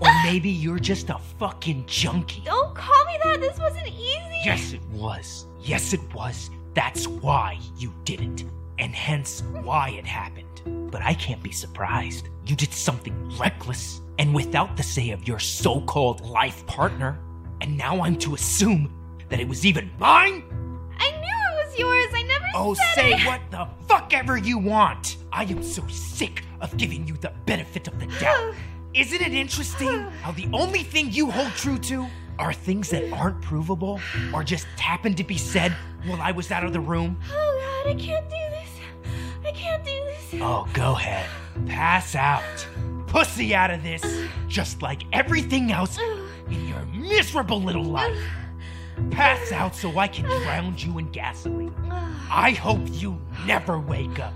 Or 0.00 0.10
maybe 0.24 0.50
you're 0.50 0.80
just 0.80 1.10
a 1.10 1.18
fucking 1.38 1.84
junkie. 1.86 2.42
Don't 2.44 2.74
call 2.74 3.04
me 3.04 3.18
that. 3.22 3.40
This 3.40 3.56
wasn't 3.60 3.86
easy. 3.86 4.40
Yes, 4.44 4.72
it 4.72 4.82
was. 4.90 5.46
Yes, 5.60 5.92
it 5.92 6.00
was. 6.12 6.50
That's 6.74 7.06
why 7.06 7.56
you 7.78 7.94
did 8.02 8.20
it. 8.20 8.44
And 8.80 8.92
hence 8.92 9.44
why 9.62 9.90
it 9.90 10.04
happened. 10.04 10.53
But 10.94 11.02
I 11.02 11.14
can't 11.14 11.42
be 11.42 11.50
surprised. 11.50 12.28
You 12.46 12.54
did 12.54 12.72
something 12.72 13.36
reckless 13.36 14.00
and 14.20 14.32
without 14.32 14.76
the 14.76 14.84
say 14.84 15.10
of 15.10 15.26
your 15.26 15.40
so 15.40 15.80
called 15.80 16.20
life 16.20 16.64
partner. 16.68 17.18
And 17.60 17.76
now 17.76 18.00
I'm 18.00 18.16
to 18.18 18.36
assume 18.36 18.94
that 19.28 19.40
it 19.40 19.48
was 19.48 19.66
even 19.66 19.90
mine? 19.98 20.44
I 21.00 21.10
knew 21.10 21.18
it 21.18 21.66
was 21.66 21.76
yours. 21.76 22.06
I 22.14 22.22
never 22.22 22.44
oh, 22.54 22.74
said. 22.74 22.84
Oh, 22.86 22.94
say 22.94 23.12
it. 23.14 23.26
what 23.26 23.40
the 23.50 23.66
fuck 23.88 24.14
ever 24.14 24.36
you 24.36 24.56
want. 24.56 25.16
I 25.32 25.42
am 25.42 25.64
so 25.64 25.84
sick 25.88 26.44
of 26.60 26.76
giving 26.76 27.08
you 27.08 27.16
the 27.16 27.32
benefit 27.44 27.88
of 27.88 27.98
the 27.98 28.06
doubt. 28.20 28.54
Isn't 28.94 29.20
it 29.20 29.34
interesting 29.34 29.98
how 30.22 30.30
the 30.30 30.48
only 30.52 30.84
thing 30.84 31.10
you 31.10 31.28
hold 31.28 31.50
true 31.54 31.78
to 31.78 32.06
are 32.38 32.52
things 32.52 32.88
that 32.90 33.12
aren't 33.12 33.42
provable 33.42 34.00
or 34.32 34.44
just 34.44 34.66
happened 34.78 35.16
to 35.16 35.24
be 35.24 35.38
said 35.38 35.72
while 36.06 36.22
I 36.22 36.30
was 36.30 36.52
out 36.52 36.62
of 36.62 36.72
the 36.72 36.78
room? 36.78 37.18
Oh 37.32 37.82
God, 37.84 37.90
I 37.90 37.94
can't 38.00 38.30
do 38.30 38.43
Oh, 40.40 40.68
go 40.72 40.92
ahead. 40.92 41.28
Pass 41.66 42.14
out. 42.14 42.66
Pussy 43.06 43.54
out 43.54 43.70
of 43.70 43.82
this, 43.82 44.02
just 44.48 44.82
like 44.82 45.02
everything 45.12 45.70
else 45.70 45.98
in 46.50 46.68
your 46.68 46.84
miserable 46.86 47.62
little 47.62 47.84
life. 47.84 48.18
Pass 49.10 49.52
out 49.52 49.74
so 49.74 49.96
I 49.98 50.08
can 50.08 50.24
drown 50.24 50.74
you 50.78 50.98
in 50.98 51.10
gasoline. 51.10 51.74
I 52.30 52.50
hope 52.50 52.80
you 52.84 53.20
never 53.46 53.78
wake 53.78 54.18
up. 54.18 54.34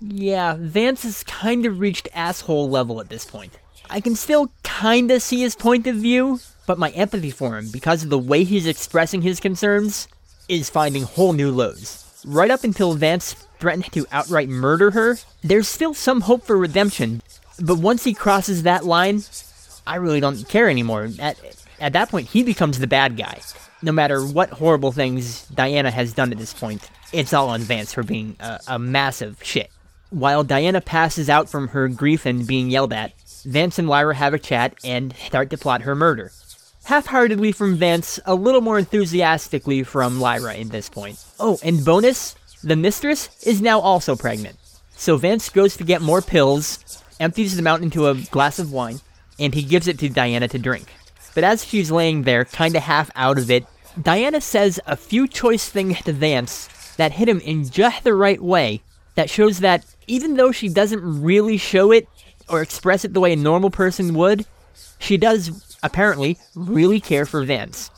Yeah, 0.00 0.56
Vance 0.58 1.02
has 1.02 1.24
kind 1.24 1.66
of 1.66 1.80
reached 1.80 2.08
asshole 2.14 2.68
level 2.68 3.00
at 3.00 3.08
this 3.08 3.24
point. 3.24 3.58
I 3.88 4.00
can 4.00 4.14
still 4.14 4.50
kinda 4.62 5.20
see 5.20 5.40
his 5.40 5.54
point 5.54 5.86
of 5.86 5.96
view, 5.96 6.40
but 6.66 6.78
my 6.78 6.90
empathy 6.90 7.30
for 7.30 7.58
him, 7.58 7.70
because 7.70 8.02
of 8.02 8.10
the 8.10 8.18
way 8.18 8.44
he's 8.44 8.66
expressing 8.66 9.22
his 9.22 9.40
concerns, 9.40 10.08
is 10.48 10.70
finding 10.70 11.02
whole 11.02 11.32
new 11.32 11.50
lows. 11.50 12.22
Right 12.24 12.50
up 12.50 12.64
until 12.64 12.94
Vance 12.94 13.34
threatened 13.60 13.92
to 13.92 14.06
outright 14.10 14.48
murder 14.48 14.90
her, 14.92 15.18
there's 15.42 15.68
still 15.68 15.94
some 15.94 16.22
hope 16.22 16.44
for 16.44 16.56
redemption, 16.56 17.22
but 17.60 17.78
once 17.78 18.04
he 18.04 18.14
crosses 18.14 18.62
that 18.62 18.84
line, 18.84 19.22
I 19.86 19.96
really 19.96 20.20
don't 20.20 20.48
care 20.48 20.68
anymore. 20.68 21.08
At, 21.18 21.38
at 21.78 21.92
that 21.92 22.08
point, 22.08 22.28
he 22.28 22.42
becomes 22.42 22.78
the 22.78 22.86
bad 22.86 23.16
guy. 23.16 23.40
No 23.82 23.92
matter 23.92 24.24
what 24.24 24.50
horrible 24.50 24.92
things 24.92 25.46
Diana 25.46 25.90
has 25.90 26.12
done 26.12 26.32
at 26.32 26.38
this 26.38 26.52
point, 26.52 26.90
it's 27.12 27.32
all 27.32 27.48
on 27.48 27.60
Vance 27.60 27.92
for 27.92 28.02
being 28.02 28.36
a, 28.40 28.60
a 28.66 28.78
massive 28.78 29.38
shit. 29.42 29.70
While 30.10 30.44
Diana 30.44 30.80
passes 30.80 31.30
out 31.30 31.48
from 31.48 31.68
her 31.68 31.88
grief 31.88 32.26
and 32.26 32.46
being 32.46 32.70
yelled 32.70 32.92
at, 32.92 33.12
Vance 33.44 33.78
and 33.78 33.88
Lyra 33.88 34.14
have 34.14 34.34
a 34.34 34.38
chat 34.38 34.74
and 34.84 35.14
start 35.16 35.50
to 35.50 35.56
plot 35.56 35.82
her 35.82 35.94
murder. 35.94 36.32
Half 36.84 37.06
heartedly 37.06 37.52
from 37.52 37.76
Vance, 37.76 38.18
a 38.26 38.34
little 38.34 38.60
more 38.60 38.78
enthusiastically 38.78 39.82
from 39.82 40.20
Lyra 40.20 40.54
in 40.54 40.68
this 40.68 40.88
point. 40.88 41.24
Oh, 41.38 41.58
and 41.62 41.84
bonus 41.84 42.34
the 42.62 42.76
mistress 42.76 43.28
is 43.44 43.60
now 43.60 43.80
also 43.80 44.16
pregnant. 44.16 44.56
So 44.96 45.16
Vance 45.16 45.48
goes 45.48 45.76
to 45.76 45.84
get 45.84 46.02
more 46.02 46.20
pills, 46.20 47.02
empties 47.18 47.56
them 47.56 47.66
out 47.66 47.82
into 47.82 48.08
a 48.08 48.14
glass 48.14 48.58
of 48.58 48.72
wine, 48.72 49.00
and 49.38 49.54
he 49.54 49.62
gives 49.62 49.88
it 49.88 49.98
to 50.00 50.08
Diana 50.08 50.48
to 50.48 50.58
drink. 50.58 50.86
But 51.34 51.44
as 51.44 51.64
she's 51.64 51.90
laying 51.90 52.22
there, 52.22 52.44
kinda 52.44 52.80
half 52.80 53.10
out 53.14 53.38
of 53.38 53.50
it, 53.50 53.66
Diana 54.00 54.40
says 54.40 54.78
a 54.86 54.96
few 54.96 55.26
choice 55.26 55.68
things 55.68 56.02
to 56.02 56.12
Vance 56.12 56.68
that 56.96 57.12
hit 57.12 57.28
him 57.28 57.40
in 57.40 57.68
just 57.68 58.04
the 58.04 58.14
right 58.14 58.42
way 58.42 58.82
that 59.14 59.30
shows 59.30 59.60
that 59.60 59.84
even 60.06 60.34
though 60.34 60.52
she 60.52 60.68
doesn't 60.68 61.22
really 61.22 61.56
show 61.56 61.92
it 61.92 62.08
or 62.48 62.62
express 62.62 63.04
it 63.04 63.14
the 63.14 63.20
way 63.20 63.32
a 63.32 63.36
normal 63.36 63.70
person 63.70 64.14
would, 64.14 64.44
she 64.98 65.16
does 65.16 65.76
apparently 65.82 66.38
really 66.54 67.00
care 67.00 67.24
for 67.24 67.42
Vance. 67.44 67.90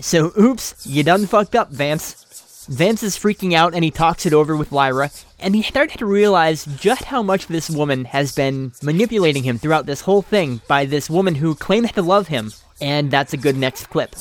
So, 0.00 0.32
oops, 0.38 0.86
you 0.86 1.02
done 1.02 1.26
fucked 1.26 1.54
up, 1.54 1.70
Vance. 1.70 2.26
Vance 2.68 3.02
is 3.02 3.16
freaking 3.16 3.54
out 3.54 3.74
and 3.74 3.82
he 3.82 3.90
talks 3.90 4.26
it 4.26 4.34
over 4.34 4.54
with 4.54 4.72
Lyra, 4.72 5.10
and 5.38 5.54
he 5.54 5.62
starts 5.62 5.96
to 5.96 6.04
realize 6.04 6.66
just 6.76 7.04
how 7.04 7.22
much 7.22 7.46
this 7.46 7.70
woman 7.70 8.04
has 8.04 8.34
been 8.34 8.72
manipulating 8.82 9.42
him 9.42 9.56
throughout 9.56 9.86
this 9.86 10.02
whole 10.02 10.20
thing 10.20 10.60
by 10.68 10.84
this 10.84 11.08
woman 11.08 11.36
who 11.36 11.54
claims 11.54 11.92
to 11.92 12.02
love 12.02 12.28
him, 12.28 12.52
and 12.78 13.10
that's 13.10 13.32
a 13.32 13.38
good 13.38 13.56
next 13.56 13.86
clip. 13.86 14.14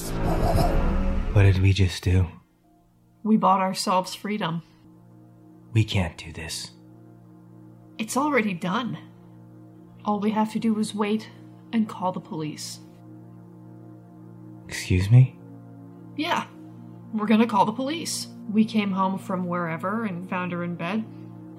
What 1.33 1.43
did 1.43 1.62
we 1.62 1.73
just 1.73 2.01
do? 2.03 2.27
We 3.21 3.36
bought 3.36 3.60
ourselves 3.60 4.15
freedom. 4.15 4.63
We 5.73 5.83
can't 5.83 6.17
do 6.17 6.31
this. 6.31 6.71
It's 7.97 8.15
already 8.15 8.53
done. 8.53 8.97
All 10.05 10.21
we 10.21 10.31
have 10.31 10.53
to 10.53 10.60
do 10.60 10.79
is 10.79 10.95
wait 10.95 11.29
and 11.73 11.89
call 11.89 12.13
the 12.13 12.21
police. 12.21 12.79
Excuse 14.69 15.12
me? 15.12 15.38
Yeah, 16.15 16.45
we're 17.13 17.27
gonna 17.27 17.45
call 17.45 17.65
the 17.65 17.73
police. 17.73 18.27
We 18.51 18.65
came 18.65 18.91
home 18.91 19.17
from 19.17 19.47
wherever 19.47 20.05
and 20.05 20.29
found 20.29 20.51
her 20.51 20.63
in 20.63 20.75
bed, 20.75 21.03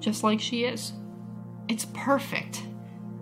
just 0.01 0.22
like 0.22 0.40
she 0.40 0.64
is. 0.64 0.92
It's 1.68 1.87
perfect. 1.92 2.62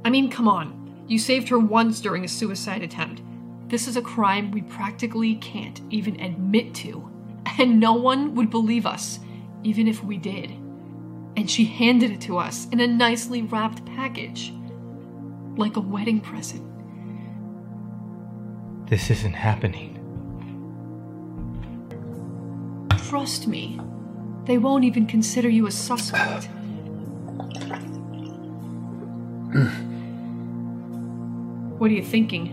I 0.04 0.10
mean, 0.10 0.30
come 0.30 0.46
on. 0.46 1.04
You 1.08 1.18
saved 1.18 1.48
her 1.48 1.58
once 1.58 2.00
during 2.00 2.24
a 2.24 2.28
suicide 2.28 2.82
attempt. 2.82 3.22
This 3.68 3.88
is 3.88 3.96
a 3.96 4.02
crime 4.02 4.50
we 4.50 4.62
practically 4.62 5.34
can't 5.36 5.80
even 5.90 6.20
admit 6.20 6.74
to. 6.76 7.10
And 7.58 7.80
no 7.80 7.94
one 7.94 8.34
would 8.34 8.50
believe 8.50 8.86
us, 8.86 9.18
even 9.62 9.88
if 9.88 10.04
we 10.04 10.16
did. 10.18 10.50
And 11.36 11.50
she 11.50 11.64
handed 11.64 12.10
it 12.10 12.20
to 12.22 12.38
us 12.38 12.68
in 12.68 12.80
a 12.80 12.86
nicely 12.86 13.42
wrapped 13.42 13.84
package. 13.86 14.52
Like 15.56 15.76
a 15.76 15.80
wedding 15.80 16.20
present. 16.20 16.62
This 18.88 19.10
isn't 19.10 19.32
happening. 19.32 19.95
Trust 23.08 23.46
me, 23.46 23.78
they 24.46 24.58
won't 24.58 24.82
even 24.82 25.06
consider 25.06 25.48
you 25.48 25.68
a 25.68 25.70
suspect. 25.70 26.46
what 31.78 31.88
are 31.88 31.94
you 31.94 32.02
thinking? 32.02 32.52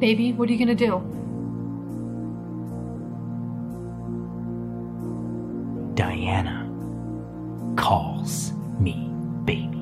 Baby, 0.00 0.32
what 0.32 0.48
are 0.48 0.52
you 0.52 0.58
gonna 0.58 0.74
do? 0.74 0.98
Diana 5.94 6.68
calls 7.76 8.52
me 8.80 9.08
baby. 9.44 9.78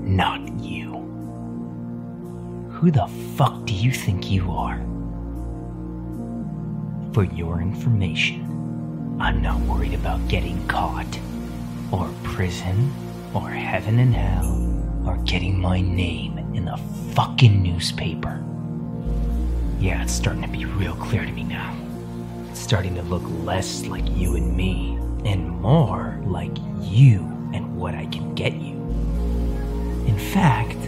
Not 0.00 0.40
you. 0.58 0.94
Who 2.72 2.90
the 2.90 3.06
fuck 3.36 3.64
do 3.66 3.72
you 3.72 3.92
think 3.92 4.28
you 4.28 4.50
are? 4.50 4.84
For 7.12 7.24
your 7.24 7.60
information, 7.60 9.18
I'm 9.20 9.42
not 9.42 9.60
worried 9.60 9.92
about 9.92 10.26
getting 10.28 10.66
caught, 10.66 11.18
or 11.90 12.08
prison, 12.22 12.90
or 13.34 13.50
heaven 13.50 13.98
and 13.98 14.14
hell, 14.14 15.06
or 15.06 15.18
getting 15.24 15.60
my 15.60 15.82
name 15.82 16.38
in 16.54 16.64
the 16.64 16.78
fucking 17.12 17.62
newspaper. 17.62 18.42
Yeah, 19.78 20.02
it's 20.02 20.14
starting 20.14 20.40
to 20.40 20.48
be 20.48 20.64
real 20.64 20.94
clear 20.94 21.26
to 21.26 21.32
me 21.32 21.44
now. 21.44 21.76
It's 22.50 22.60
starting 22.60 22.94
to 22.94 23.02
look 23.02 23.24
less 23.44 23.84
like 23.84 24.08
you 24.16 24.36
and 24.36 24.56
me, 24.56 24.98
and 25.26 25.50
more 25.50 26.18
like 26.24 26.56
you 26.80 27.18
and 27.52 27.76
what 27.76 27.94
I 27.94 28.06
can 28.06 28.34
get 28.34 28.54
you. 28.54 28.72
In 30.06 30.18
fact, 30.18 30.78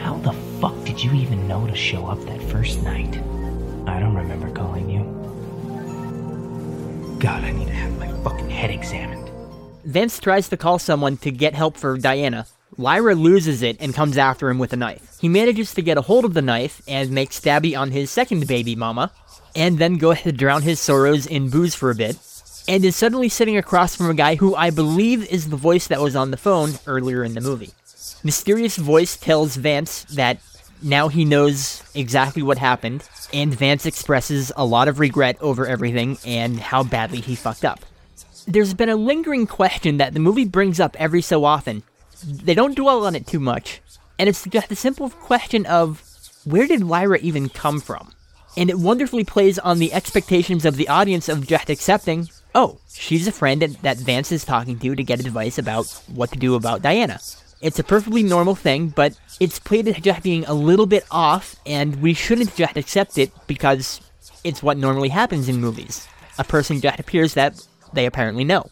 how 0.00 0.16
the 0.16 0.32
fuck 0.58 0.82
did 0.86 1.04
you 1.04 1.12
even 1.12 1.46
know 1.46 1.66
to 1.66 1.76
show 1.76 2.06
up 2.06 2.20
that 2.22 2.42
first 2.44 2.82
night? 2.82 3.18
I 3.86 4.00
don't 4.00 4.14
remember 4.14 4.50
calling 4.50 4.88
you. 4.88 5.12
God, 7.18 7.44
I 7.44 7.50
need 7.50 7.66
to 7.66 7.72
have 7.72 7.98
my 7.98 8.08
fucking 8.22 8.50
head 8.50 8.70
examined. 8.70 9.30
Vance 9.84 10.18
tries 10.18 10.48
to 10.50 10.56
call 10.56 10.78
someone 10.78 11.16
to 11.18 11.30
get 11.30 11.54
help 11.54 11.76
for 11.76 11.96
Diana. 11.96 12.46
Lyra 12.76 13.14
loses 13.14 13.62
it 13.62 13.76
and 13.80 13.94
comes 13.94 14.18
after 14.18 14.50
him 14.50 14.58
with 14.58 14.72
a 14.72 14.76
knife. 14.76 15.16
He 15.20 15.28
manages 15.28 15.72
to 15.74 15.82
get 15.82 15.96
a 15.96 16.02
hold 16.02 16.26
of 16.26 16.34
the 16.34 16.42
knife 16.42 16.82
and 16.86 17.10
make 17.10 17.30
stabby 17.30 17.78
on 17.78 17.90
his 17.90 18.10
second 18.10 18.46
baby 18.46 18.76
mama, 18.76 19.12
and 19.54 19.78
then 19.78 19.94
go 19.96 20.10
ahead 20.10 20.24
to 20.24 20.32
drown 20.32 20.62
his 20.62 20.78
sorrows 20.78 21.26
in 21.26 21.48
booze 21.48 21.74
for 21.74 21.90
a 21.90 21.94
bit. 21.94 22.18
and 22.68 22.84
is 22.84 22.96
suddenly 22.96 23.28
sitting 23.28 23.56
across 23.56 23.94
from 23.94 24.10
a 24.10 24.14
guy 24.14 24.34
who 24.34 24.54
I 24.54 24.70
believe 24.70 25.24
is 25.30 25.48
the 25.48 25.56
voice 25.56 25.86
that 25.86 26.00
was 26.00 26.16
on 26.16 26.32
the 26.32 26.36
phone 26.36 26.72
earlier 26.86 27.22
in 27.22 27.34
the 27.34 27.40
movie. 27.40 27.70
Mysterious 28.24 28.76
voice 28.76 29.16
tells 29.16 29.56
Vance 29.56 30.04
that 30.14 30.40
now 30.82 31.08
he 31.08 31.24
knows 31.24 31.82
exactly 31.94 32.42
what 32.42 32.58
happened, 32.58 33.08
and 33.32 33.54
Vance 33.54 33.86
expresses 33.86 34.52
a 34.56 34.64
lot 34.64 34.88
of 34.88 35.00
regret 35.00 35.36
over 35.40 35.66
everything 35.66 36.18
and 36.24 36.58
how 36.58 36.82
badly 36.82 37.20
he 37.20 37.34
fucked 37.34 37.64
up. 37.64 37.80
There's 38.46 38.74
been 38.74 38.88
a 38.88 38.96
lingering 38.96 39.46
question 39.46 39.96
that 39.96 40.14
the 40.14 40.20
movie 40.20 40.44
brings 40.44 40.78
up 40.78 40.96
every 40.98 41.22
so 41.22 41.44
often. 41.44 41.82
They 42.24 42.54
don't 42.54 42.76
dwell 42.76 43.04
on 43.06 43.14
it 43.14 43.26
too 43.26 43.40
much, 43.40 43.80
and 44.18 44.28
it's 44.28 44.44
just 44.44 44.68
the 44.68 44.76
simple 44.76 45.10
question 45.10 45.66
of 45.66 46.02
where 46.44 46.66
did 46.66 46.82
Lyra 46.82 47.18
even 47.18 47.48
come 47.48 47.80
from? 47.80 48.12
And 48.56 48.70
it 48.70 48.78
wonderfully 48.78 49.24
plays 49.24 49.58
on 49.58 49.78
the 49.78 49.92
expectations 49.92 50.64
of 50.64 50.76
the 50.76 50.88
audience 50.88 51.28
of 51.28 51.46
just 51.46 51.68
accepting, 51.68 52.28
oh, 52.54 52.78
she's 52.90 53.26
a 53.26 53.32
friend 53.32 53.60
that 53.82 53.98
Vance 53.98 54.32
is 54.32 54.44
talking 54.44 54.78
to 54.78 54.94
to 54.94 55.02
get 55.02 55.20
advice 55.20 55.58
about 55.58 55.86
what 56.06 56.30
to 56.32 56.38
do 56.38 56.54
about 56.54 56.82
Diana. 56.82 57.18
It's 57.60 57.78
a 57.78 57.84
perfectly 57.84 58.22
normal 58.22 58.54
thing, 58.54 58.88
but 58.88 59.18
it's 59.40 59.58
played 59.58 59.88
as 59.88 59.96
just 59.96 60.22
being 60.22 60.44
a 60.44 60.54
little 60.54 60.86
bit 60.86 61.04
off, 61.10 61.56
and 61.64 62.02
we 62.02 62.12
shouldn't 62.12 62.54
just 62.54 62.76
accept 62.76 63.16
it 63.18 63.32
because 63.46 64.00
it's 64.44 64.62
what 64.62 64.76
normally 64.76 65.08
happens 65.08 65.48
in 65.48 65.60
movies. 65.60 66.06
A 66.38 66.44
person 66.44 66.80
just 66.80 67.00
appears 67.00 67.34
that 67.34 67.66
they 67.92 68.06
apparently 68.06 68.44
know. 68.44 68.68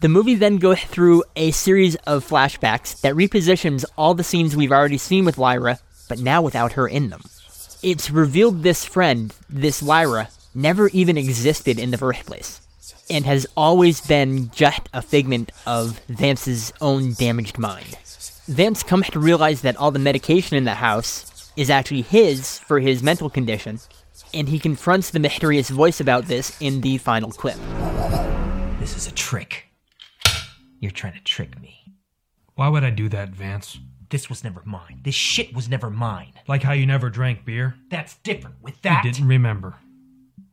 The 0.00 0.08
movie 0.08 0.34
then 0.34 0.58
goes 0.58 0.80
through 0.80 1.24
a 1.34 1.50
series 1.50 1.96
of 2.06 2.28
flashbacks 2.28 3.00
that 3.00 3.14
repositions 3.14 3.84
all 3.96 4.14
the 4.14 4.22
scenes 4.22 4.54
we've 4.54 4.72
already 4.72 4.98
seen 4.98 5.24
with 5.24 5.38
Lyra, 5.38 5.80
but 6.08 6.20
now 6.20 6.42
without 6.42 6.72
her 6.72 6.86
in 6.86 7.10
them. 7.10 7.22
It's 7.82 8.10
revealed 8.10 8.62
this 8.62 8.84
friend, 8.84 9.34
this 9.48 9.82
Lyra, 9.82 10.28
never 10.54 10.88
even 10.88 11.16
existed 11.16 11.78
in 11.78 11.90
the 11.90 11.98
first 11.98 12.26
place, 12.26 12.60
and 13.10 13.24
has 13.24 13.46
always 13.56 14.00
been 14.00 14.50
just 14.50 14.88
a 14.92 15.02
figment 15.02 15.50
of 15.66 15.98
Vance's 16.08 16.72
own 16.80 17.14
damaged 17.14 17.58
mind. 17.58 17.96
Vance 18.48 18.82
comes 18.82 19.10
to 19.10 19.20
realize 19.20 19.60
that 19.60 19.76
all 19.76 19.90
the 19.90 19.98
medication 19.98 20.56
in 20.56 20.64
the 20.64 20.76
house 20.76 21.52
is 21.54 21.68
actually 21.68 22.00
his 22.00 22.58
for 22.58 22.80
his 22.80 23.02
mental 23.02 23.28
condition, 23.28 23.78
and 24.32 24.48
he 24.48 24.58
confronts 24.58 25.10
the 25.10 25.18
mysterious 25.18 25.68
voice 25.68 26.00
about 26.00 26.24
this 26.24 26.56
in 26.58 26.80
the 26.80 26.96
final 26.96 27.30
clip. 27.30 27.58
This 28.80 28.96
is 28.96 29.06
a 29.06 29.12
trick. 29.12 29.66
You're 30.80 30.92
trying 30.92 31.12
to 31.12 31.20
trick 31.20 31.60
me. 31.60 31.92
Why 32.54 32.68
would 32.68 32.84
I 32.84 32.90
do 32.90 33.10
that, 33.10 33.30
Vance? 33.30 33.80
This 34.08 34.30
was 34.30 34.42
never 34.42 34.62
mine. 34.64 35.00
This 35.02 35.14
shit 35.14 35.54
was 35.54 35.68
never 35.68 35.90
mine. 35.90 36.32
Like 36.46 36.62
how 36.62 36.72
you 36.72 36.86
never 36.86 37.10
drank 37.10 37.44
beer? 37.44 37.74
That's 37.90 38.16
different. 38.16 38.56
With 38.62 38.80
that. 38.80 39.04
You 39.04 39.12
didn't 39.12 39.28
remember. 39.28 39.76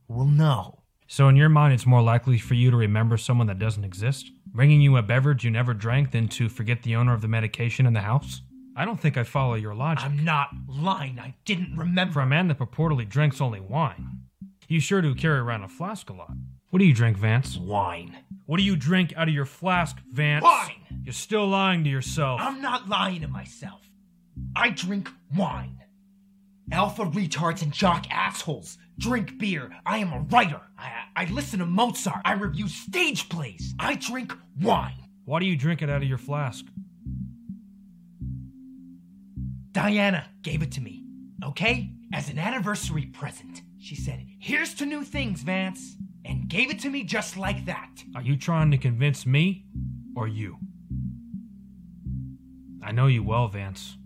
Well, 0.09 0.27
no. 0.27 0.79
So, 1.07 1.29
in 1.29 1.37
your 1.37 1.47
mind, 1.47 1.73
it's 1.73 1.85
more 1.85 2.01
likely 2.01 2.39
for 2.39 2.55
you 2.55 2.71
to 2.71 2.77
remember 2.77 3.15
someone 3.15 3.47
that 3.47 3.59
doesn't 3.59 3.85
exist? 3.85 4.31
Bringing 4.55 4.79
you 4.79 4.95
a 4.95 5.01
beverage 5.01 5.43
you 5.43 5.51
never 5.51 5.73
drank 5.73 6.11
than 6.11 6.29
to 6.29 6.47
forget 6.47 6.81
the 6.83 6.95
owner 6.95 7.13
of 7.13 7.21
the 7.21 7.27
medication 7.27 7.85
in 7.85 7.91
the 7.91 7.99
house? 7.99 8.41
I 8.77 8.85
don't 8.85 8.97
think 8.97 9.17
I 9.17 9.23
follow 9.23 9.55
your 9.55 9.75
logic. 9.75 10.05
I'm 10.05 10.23
not 10.23 10.47
lying. 10.65 11.19
I 11.19 11.35
didn't 11.43 11.75
remember. 11.75 12.13
For 12.13 12.21
a 12.21 12.25
man 12.25 12.47
that 12.47 12.57
purportedly 12.57 13.07
drinks 13.07 13.41
only 13.41 13.59
wine, 13.59 14.21
you 14.69 14.79
sure 14.79 15.01
do 15.01 15.13
carry 15.13 15.39
around 15.39 15.63
a 15.63 15.67
flask 15.67 16.09
a 16.09 16.13
lot. 16.13 16.31
What 16.69 16.79
do 16.79 16.85
you 16.85 16.93
drink, 16.93 17.17
Vance? 17.17 17.57
Wine. 17.57 18.17
What 18.45 18.55
do 18.55 18.63
you 18.63 18.77
drink 18.77 19.13
out 19.17 19.27
of 19.27 19.33
your 19.33 19.45
flask, 19.45 19.97
Vance? 20.13 20.45
Wine! 20.45 21.01
You're 21.03 21.11
still 21.11 21.47
lying 21.47 21.83
to 21.83 21.89
yourself. 21.89 22.39
I'm 22.41 22.61
not 22.61 22.87
lying 22.87 23.21
to 23.21 23.27
myself. 23.27 23.81
I 24.55 24.69
drink 24.69 25.09
wine. 25.35 25.83
Alpha 26.71 27.03
retards 27.03 27.61
and 27.61 27.73
jock 27.73 28.09
assholes 28.09 28.77
drink 28.97 29.37
beer. 29.37 29.71
I 29.85 29.97
am 29.97 30.13
a 30.13 30.19
writer. 30.19 30.61
I, 30.77 30.94
I 31.15 31.25
listen 31.25 31.59
to 31.59 31.65
Mozart. 31.65 32.21
I 32.25 32.33
review 32.33 32.67
stage 32.67 33.29
plays. 33.29 33.73
I 33.79 33.95
drink 33.95 34.33
wine. 34.61 34.95
Why 35.23 35.39
do 35.39 35.45
you 35.45 35.55
drink 35.55 35.81
it 35.81 35.89
out 35.89 36.01
of 36.01 36.07
your 36.07 36.17
flask? 36.17 36.65
Diana 39.71 40.27
gave 40.41 40.61
it 40.61 40.71
to 40.73 40.81
me, 40.81 41.05
okay? 41.43 41.91
As 42.13 42.29
an 42.29 42.37
anniversary 42.37 43.05
present. 43.07 43.61
She 43.79 43.95
said, 43.95 44.25
Here's 44.39 44.73
to 44.75 44.85
new 44.85 45.03
things, 45.03 45.41
Vance. 45.41 45.95
And 46.23 46.47
gave 46.47 46.71
it 46.71 46.79
to 46.79 46.89
me 46.89 47.03
just 47.03 47.37
like 47.37 47.65
that. 47.65 48.03
Are 48.15 48.21
you 48.21 48.35
trying 48.35 48.71
to 48.71 48.77
convince 48.77 49.25
me 49.25 49.65
or 50.15 50.27
you? 50.27 50.57
I 52.83 52.91
know 52.91 53.07
you 53.07 53.23
well, 53.23 53.47
Vance. 53.47 53.97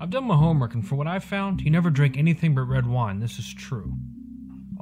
I've 0.00 0.10
done 0.10 0.24
my 0.24 0.36
homework, 0.36 0.74
and 0.74 0.86
for 0.86 0.96
what 0.96 1.06
I've 1.06 1.24
found, 1.24 1.60
you 1.60 1.70
never 1.70 1.90
drink 1.90 2.16
anything 2.16 2.54
but 2.54 2.62
red 2.62 2.86
wine. 2.86 3.20
This 3.20 3.38
is 3.38 3.52
true. 3.52 3.94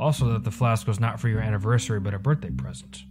Also, 0.01 0.33
that 0.33 0.45
the 0.45 0.51
flask 0.51 0.87
was 0.87 0.99
not 0.99 1.21
for 1.21 1.29
your 1.29 1.41
anniversary, 1.41 2.01
but 2.01 2.15
a 2.15 2.19
birthday 2.19 2.51
present. 2.51 3.05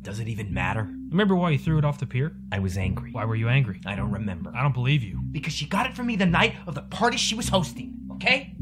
Does 0.00 0.18
it 0.18 0.28
even 0.28 0.54
matter? 0.54 0.88
Remember 1.10 1.36
why 1.36 1.50
you 1.50 1.58
threw 1.58 1.76
it 1.76 1.84
off 1.84 1.98
the 1.98 2.06
pier? 2.06 2.34
I 2.50 2.60
was 2.60 2.78
angry. 2.78 3.12
Why 3.12 3.26
were 3.26 3.36
you 3.36 3.50
angry? 3.50 3.82
I 3.84 3.94
don't 3.94 4.10
remember. 4.10 4.52
I 4.56 4.62
don't 4.62 4.72
believe 4.72 5.02
you. 5.02 5.20
Because 5.30 5.52
she 5.52 5.66
got 5.66 5.84
it 5.84 5.94
from 5.94 6.06
me 6.06 6.16
the 6.16 6.24
night 6.24 6.54
of 6.66 6.74
the 6.74 6.80
party 6.80 7.18
she 7.18 7.34
was 7.34 7.50
hosting, 7.50 7.98
okay? 8.12 8.54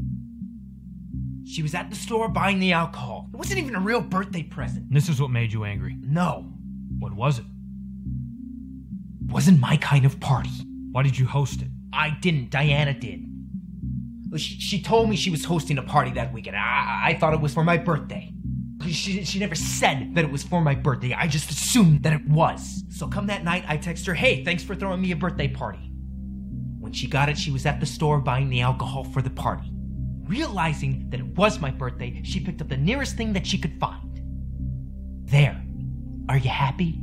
She 1.45 1.63
was 1.63 1.73
at 1.73 1.89
the 1.89 1.95
store 1.95 2.27
buying 2.27 2.59
the 2.59 2.73
alcohol. 2.73 3.29
It 3.33 3.37
wasn't 3.37 3.59
even 3.59 3.75
a 3.75 3.79
real 3.79 4.01
birthday 4.01 4.43
present. 4.43 4.91
This 4.91 5.07
is 5.07 5.21
what 5.21 5.31
made 5.31 5.53
you 5.53 5.63
angry. 5.63 5.95
No. 6.01 6.51
What 6.99 7.13
was 7.13 7.39
it? 7.39 7.45
Wasn't 9.27 9.61
my 9.61 9.77
kind 9.77 10.03
of 10.03 10.19
party. 10.19 10.49
Why 10.91 11.03
did 11.03 11.17
you 11.17 11.25
host 11.25 11.61
it? 11.61 11.69
I 11.93 12.09
didn't. 12.09 12.49
Diana 12.49 12.93
did. 12.93 13.34
She, 14.37 14.59
she 14.59 14.81
told 14.81 15.09
me 15.09 15.15
she 15.15 15.29
was 15.29 15.45
hosting 15.45 15.77
a 15.77 15.83
party 15.83 16.11
that 16.11 16.33
weekend. 16.33 16.55
I, 16.55 17.01
I 17.05 17.17
thought 17.19 17.33
it 17.33 17.41
was 17.41 17.53
for 17.53 17.63
my 17.63 17.77
birthday. 17.77 18.31
She, 18.87 19.23
she 19.23 19.39
never 19.39 19.55
said 19.55 20.13
that 20.15 20.23
it 20.23 20.31
was 20.31 20.43
for 20.43 20.61
my 20.61 20.75
birthday. 20.75 21.13
I 21.13 21.27
just 21.27 21.49
assumed 21.49 22.03
that 22.03 22.13
it 22.13 22.27
was. 22.27 22.83
So 22.89 23.07
come 23.07 23.27
that 23.27 23.43
night, 23.43 23.63
I 23.67 23.77
text 23.77 24.05
her, 24.05 24.13
hey, 24.13 24.43
thanks 24.43 24.63
for 24.63 24.75
throwing 24.75 25.01
me 25.01 25.11
a 25.11 25.15
birthday 25.15 25.47
party. 25.47 25.91
When 26.79 26.93
she 26.93 27.07
got 27.07 27.29
it, 27.29 27.37
she 27.37 27.51
was 27.51 27.65
at 27.65 27.79
the 27.79 27.85
store 27.85 28.19
buying 28.19 28.49
the 28.49 28.61
alcohol 28.61 29.03
for 29.03 29.21
the 29.21 29.29
party. 29.29 29.71
Realizing 30.27 31.09
that 31.09 31.19
it 31.19 31.37
was 31.37 31.59
my 31.59 31.71
birthday, 31.71 32.21
she 32.23 32.39
picked 32.39 32.61
up 32.61 32.69
the 32.69 32.77
nearest 32.77 33.15
thing 33.17 33.33
that 33.33 33.47
she 33.47 33.57
could 33.57 33.79
find. 33.79 34.21
There. 35.25 35.63
Are 36.29 36.37
you 36.37 36.49
happy? 36.49 36.99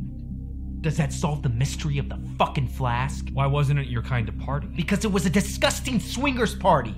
Does 0.83 0.97
that 0.97 1.13
solve 1.13 1.43
the 1.43 1.49
mystery 1.49 1.99
of 1.99 2.09
the 2.09 2.19
fucking 2.39 2.69
flask? 2.69 3.29
Why 3.33 3.47
wasn't 3.47 3.79
it 3.79 3.87
your 3.87 4.03
kind 4.03 4.29
of 4.29 4.39
party? 4.39 4.67
Because 4.67 5.05
it 5.05 5.13
was 5.13 5.27
a 5.27 5.31
disgusting 5.31 6.01
swingers 6.01 6.55
party. 6.55 6.95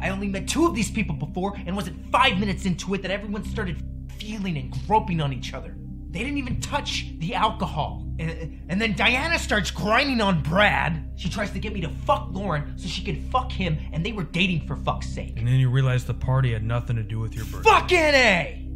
I 0.00 0.10
only 0.10 0.28
met 0.28 0.46
two 0.48 0.66
of 0.66 0.74
these 0.74 0.90
people 0.90 1.14
before, 1.14 1.56
and 1.66 1.74
wasn't 1.74 2.10
five 2.10 2.38
minutes 2.38 2.66
into 2.66 2.94
it 2.94 3.02
that 3.02 3.10
everyone 3.10 3.44
started 3.44 3.82
feeling 4.18 4.56
and 4.56 4.74
groping 4.86 5.20
on 5.20 5.32
each 5.32 5.54
other. 5.54 5.76
They 6.10 6.20
didn't 6.20 6.38
even 6.38 6.60
touch 6.60 7.06
the 7.18 7.34
alcohol. 7.34 8.06
And, 8.18 8.62
and, 8.70 8.80
then 8.80 8.94
Diana 8.94 9.38
starts 9.38 9.70
grinding 9.70 10.22
on 10.22 10.42
Brad. 10.42 11.10
She 11.16 11.28
tries 11.28 11.50
to 11.50 11.58
get 11.58 11.74
me 11.74 11.82
to 11.82 11.90
fuck 11.90 12.28
Lauren 12.30 12.78
so 12.78 12.88
she 12.88 13.04
could 13.04 13.18
fuck 13.30 13.52
him, 13.52 13.76
and 13.92 14.04
they 14.04 14.12
were 14.12 14.22
dating 14.22 14.66
for 14.66 14.76
fuck's 14.76 15.08
sake. 15.08 15.34
And 15.36 15.46
then 15.46 15.56
you 15.56 15.68
realize 15.68 16.06
the 16.06 16.14
party 16.14 16.54
had 16.54 16.64
nothing 16.64 16.96
to 16.96 17.02
do 17.02 17.18
with 17.18 17.34
your 17.34 17.44
birthday. 17.44 17.70
Fucking 17.70 17.98
A! 17.98 18.68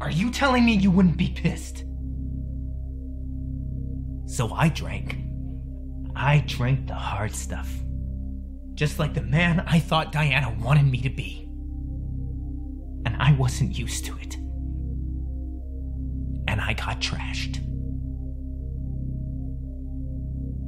Are 0.00 0.10
you 0.10 0.30
telling 0.30 0.64
me 0.64 0.76
you 0.76 0.92
wouldn't 0.92 1.16
be 1.16 1.30
pissed? 1.30 1.84
So 4.26 4.52
I 4.52 4.68
drank. 4.68 5.18
I 6.14 6.44
drank 6.46 6.86
the 6.86 6.94
hard 6.94 7.34
stuff. 7.34 7.68
Just 8.74 8.98
like 8.98 9.14
the 9.14 9.22
man 9.22 9.60
I 9.66 9.78
thought 9.78 10.12
Diana 10.12 10.56
wanted 10.60 10.86
me 10.86 11.00
to 11.02 11.10
be. 11.10 11.42
And 13.06 13.16
I 13.18 13.32
wasn't 13.32 13.78
used 13.78 14.04
to 14.06 14.16
it. 14.18 14.34
And 16.48 16.60
I 16.60 16.72
got 16.72 17.00
trashed. 17.00 17.58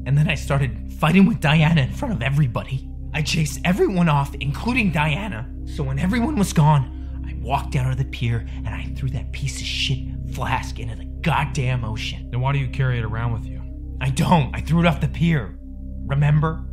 And 0.07 0.17
then 0.17 0.29
I 0.29 0.37
started 0.37 0.93
fighting 0.93 1.27
with 1.27 1.41
Diana 1.41 1.81
in 1.81 1.93
front 1.93 2.15
of 2.15 2.23
everybody. 2.23 2.89
I 3.13 3.23
chased 3.23 3.61
everyone 3.65 4.09
off, 4.09 4.35
including 4.37 4.93
Diana. 4.93 5.51
So 5.65 5.83
when 5.83 5.99
everyone 5.99 6.37
was 6.37 6.53
gone, 6.53 7.25
I 7.27 7.35
walked 7.43 7.73
down 7.73 7.91
to 7.91 7.97
the 7.97 8.09
pier 8.09 8.47
and 8.57 8.69
I 8.69 8.85
threw 8.97 9.11
that 9.11 9.33
piece 9.33 9.61
of 9.61 9.67
shit 9.67 9.99
flask 10.33 10.79
into 10.79 10.95
the 10.95 11.07
goddamn 11.23 11.85
ocean. 11.85 12.31
Then 12.31 12.41
why 12.41 12.53
do 12.53 12.59
you 12.59 12.69
carry 12.69 12.99
it 12.99 13.05
around 13.05 13.33
with 13.33 13.47
you? 13.47 13.63
I 14.01 14.11
don't. 14.11 14.55
I 14.55 14.61
threw 14.61 14.81
it 14.81 14.87
off 14.87 15.01
the 15.01 15.09
pier. 15.09 15.59
Remember? 16.05 16.65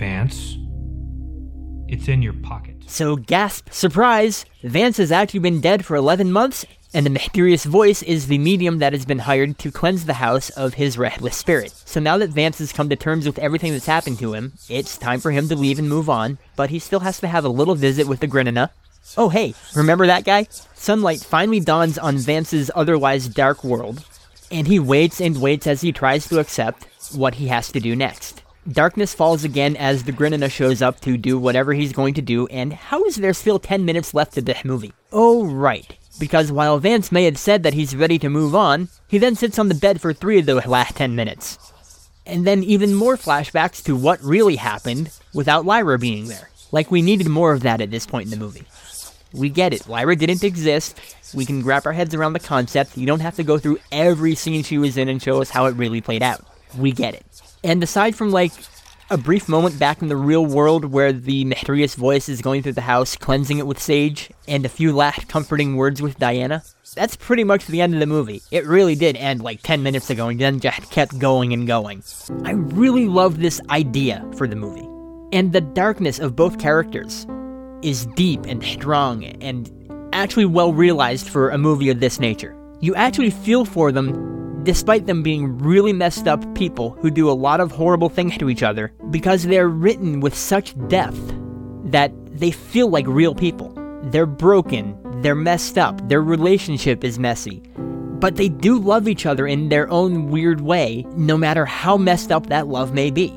Vance, 0.00 0.56
it's 1.86 2.08
in 2.08 2.22
your 2.22 2.32
pocket. 2.32 2.84
So, 2.86 3.16
gasp, 3.16 3.68
surprise! 3.70 4.46
Vance 4.62 4.96
has 4.96 5.12
actually 5.12 5.40
been 5.40 5.60
dead 5.60 5.84
for 5.84 5.94
11 5.94 6.32
months, 6.32 6.64
and 6.94 7.04
the 7.04 7.10
mysterious 7.10 7.66
voice 7.66 8.02
is 8.04 8.26
the 8.26 8.38
medium 8.38 8.78
that 8.78 8.94
has 8.94 9.04
been 9.04 9.18
hired 9.18 9.58
to 9.58 9.70
cleanse 9.70 10.06
the 10.06 10.14
house 10.14 10.48
of 10.48 10.72
his 10.72 10.96
restless 10.96 11.36
spirit. 11.36 11.74
So 11.84 12.00
now 12.00 12.16
that 12.16 12.30
Vance 12.30 12.60
has 12.60 12.72
come 12.72 12.88
to 12.88 12.96
terms 12.96 13.26
with 13.26 13.38
everything 13.38 13.72
that's 13.72 13.84
happened 13.84 14.18
to 14.20 14.32
him, 14.32 14.54
it's 14.70 14.96
time 14.96 15.20
for 15.20 15.32
him 15.32 15.50
to 15.50 15.54
leave 15.54 15.78
and 15.78 15.86
move 15.86 16.08
on, 16.08 16.38
but 16.56 16.70
he 16.70 16.78
still 16.78 17.00
has 17.00 17.20
to 17.20 17.28
have 17.28 17.44
a 17.44 17.50
little 17.50 17.74
visit 17.74 18.08
with 18.08 18.20
the 18.20 18.26
Grinina. 18.26 18.70
Oh 19.18 19.28
hey, 19.28 19.52
remember 19.76 20.06
that 20.06 20.24
guy? 20.24 20.46
Sunlight 20.72 21.20
finally 21.20 21.60
dawns 21.60 21.98
on 21.98 22.16
Vance's 22.16 22.70
otherwise 22.74 23.28
dark 23.28 23.62
world, 23.62 24.02
and 24.50 24.66
he 24.66 24.78
waits 24.78 25.20
and 25.20 25.42
waits 25.42 25.66
as 25.66 25.82
he 25.82 25.92
tries 25.92 26.26
to 26.28 26.38
accept 26.38 26.86
what 27.14 27.34
he 27.34 27.48
has 27.48 27.70
to 27.72 27.80
do 27.80 27.94
next. 27.94 28.39
Darkness 28.68 29.14
falls 29.14 29.42
again 29.42 29.74
as 29.76 30.04
the 30.04 30.12
Grinina 30.12 30.50
shows 30.50 30.82
up 30.82 31.00
to 31.00 31.16
do 31.16 31.38
whatever 31.38 31.72
he's 31.72 31.94
going 31.94 32.12
to 32.14 32.22
do, 32.22 32.46
and 32.48 32.74
how 32.74 33.02
is 33.04 33.16
there 33.16 33.32
still 33.32 33.58
10 33.58 33.86
minutes 33.86 34.12
left 34.12 34.36
of 34.36 34.44
this 34.44 34.64
movie? 34.66 34.92
Oh, 35.12 35.46
right. 35.46 35.96
Because 36.18 36.52
while 36.52 36.78
Vance 36.78 37.10
may 37.10 37.24
have 37.24 37.38
said 37.38 37.62
that 37.62 37.72
he's 37.72 37.96
ready 37.96 38.18
to 38.18 38.28
move 38.28 38.54
on, 38.54 38.90
he 39.08 39.16
then 39.16 39.34
sits 39.34 39.58
on 39.58 39.68
the 39.68 39.74
bed 39.74 40.00
for 40.00 40.12
three 40.12 40.38
of 40.38 40.46
those 40.46 40.66
last 40.66 40.96
10 40.96 41.16
minutes. 41.16 41.58
And 42.26 42.46
then 42.46 42.62
even 42.62 42.94
more 42.94 43.16
flashbacks 43.16 43.82
to 43.84 43.96
what 43.96 44.22
really 44.22 44.56
happened 44.56 45.10
without 45.32 45.64
Lyra 45.64 45.98
being 45.98 46.28
there. 46.28 46.50
Like 46.70 46.90
we 46.90 47.00
needed 47.00 47.28
more 47.28 47.52
of 47.52 47.62
that 47.62 47.80
at 47.80 47.90
this 47.90 48.06
point 48.06 48.26
in 48.26 48.30
the 48.30 48.44
movie. 48.44 48.66
We 49.32 49.48
get 49.48 49.72
it. 49.72 49.88
Lyra 49.88 50.16
didn't 50.16 50.44
exist. 50.44 51.00
We 51.34 51.46
can 51.46 51.64
wrap 51.64 51.86
our 51.86 51.92
heads 51.92 52.14
around 52.14 52.34
the 52.34 52.40
concept. 52.40 52.98
You 52.98 53.06
don't 53.06 53.20
have 53.20 53.36
to 53.36 53.42
go 53.42 53.58
through 53.58 53.78
every 53.90 54.34
scene 54.34 54.62
she 54.62 54.76
was 54.76 54.98
in 54.98 55.08
and 55.08 55.22
show 55.22 55.40
us 55.40 55.48
how 55.50 55.64
it 55.66 55.76
really 55.76 56.02
played 56.02 56.22
out. 56.22 56.44
We 56.76 56.92
get 56.92 57.14
it. 57.14 57.24
And 57.62 57.82
aside 57.82 58.14
from 58.14 58.30
like 58.30 58.52
a 59.10 59.18
brief 59.18 59.48
moment 59.48 59.76
back 59.78 60.02
in 60.02 60.08
the 60.08 60.16
real 60.16 60.46
world 60.46 60.84
where 60.84 61.12
the 61.12 61.44
mysterious 61.44 61.96
voice 61.96 62.28
is 62.28 62.40
going 62.40 62.62
through 62.62 62.74
the 62.74 62.80
house, 62.80 63.16
cleansing 63.16 63.58
it 63.58 63.66
with 63.66 63.80
sage, 63.80 64.30
and 64.46 64.64
a 64.64 64.68
few 64.68 64.94
last 64.94 65.28
comforting 65.28 65.74
words 65.74 66.00
with 66.00 66.18
Diana, 66.18 66.62
that's 66.94 67.16
pretty 67.16 67.42
much 67.42 67.66
the 67.66 67.80
end 67.80 67.92
of 67.92 68.00
the 68.00 68.06
movie. 68.06 68.40
It 68.52 68.66
really 68.66 68.94
did 68.94 69.16
end 69.16 69.42
like 69.42 69.62
10 69.62 69.82
minutes 69.82 70.10
ago 70.10 70.28
and 70.28 70.40
then 70.40 70.60
just 70.60 70.90
kept 70.92 71.18
going 71.18 71.52
and 71.52 71.66
going. 71.66 72.04
I 72.44 72.52
really 72.52 73.06
love 73.06 73.40
this 73.40 73.60
idea 73.68 74.24
for 74.36 74.46
the 74.46 74.56
movie. 74.56 74.86
And 75.36 75.52
the 75.52 75.60
darkness 75.60 76.20
of 76.20 76.36
both 76.36 76.58
characters 76.58 77.26
is 77.82 78.06
deep 78.14 78.44
and 78.46 78.62
strong 78.62 79.24
and 79.24 79.70
actually 80.12 80.44
well 80.44 80.72
realized 80.72 81.28
for 81.28 81.50
a 81.50 81.58
movie 81.58 81.90
of 81.90 81.98
this 81.98 82.20
nature. 82.20 82.56
You 82.80 82.94
actually 82.94 83.30
feel 83.30 83.64
for 83.64 83.90
them 83.90 84.49
despite 84.62 85.06
them 85.06 85.22
being 85.22 85.58
really 85.58 85.92
messed 85.92 86.28
up 86.28 86.54
people 86.54 86.90
who 87.00 87.10
do 87.10 87.30
a 87.30 87.32
lot 87.32 87.60
of 87.60 87.72
horrible 87.72 88.08
things 88.08 88.36
to 88.38 88.50
each 88.50 88.62
other 88.62 88.92
because 89.10 89.44
they're 89.44 89.68
written 89.68 90.20
with 90.20 90.34
such 90.34 90.76
depth 90.88 91.34
that 91.84 92.12
they 92.26 92.50
feel 92.50 92.88
like 92.88 93.06
real 93.06 93.34
people. 93.34 93.72
They're 94.04 94.26
broken, 94.26 94.96
they're 95.22 95.34
messed 95.34 95.78
up, 95.78 96.08
their 96.08 96.22
relationship 96.22 97.04
is 97.04 97.18
messy, 97.18 97.62
but 97.76 98.36
they 98.36 98.48
do 98.48 98.78
love 98.78 99.08
each 99.08 99.26
other 99.26 99.46
in 99.46 99.68
their 99.68 99.90
own 99.90 100.28
weird 100.28 100.60
way, 100.60 101.06
no 101.16 101.36
matter 101.36 101.64
how 101.64 101.96
messed 101.96 102.32
up 102.32 102.46
that 102.46 102.68
love 102.68 102.94
may 102.94 103.10
be. 103.10 103.28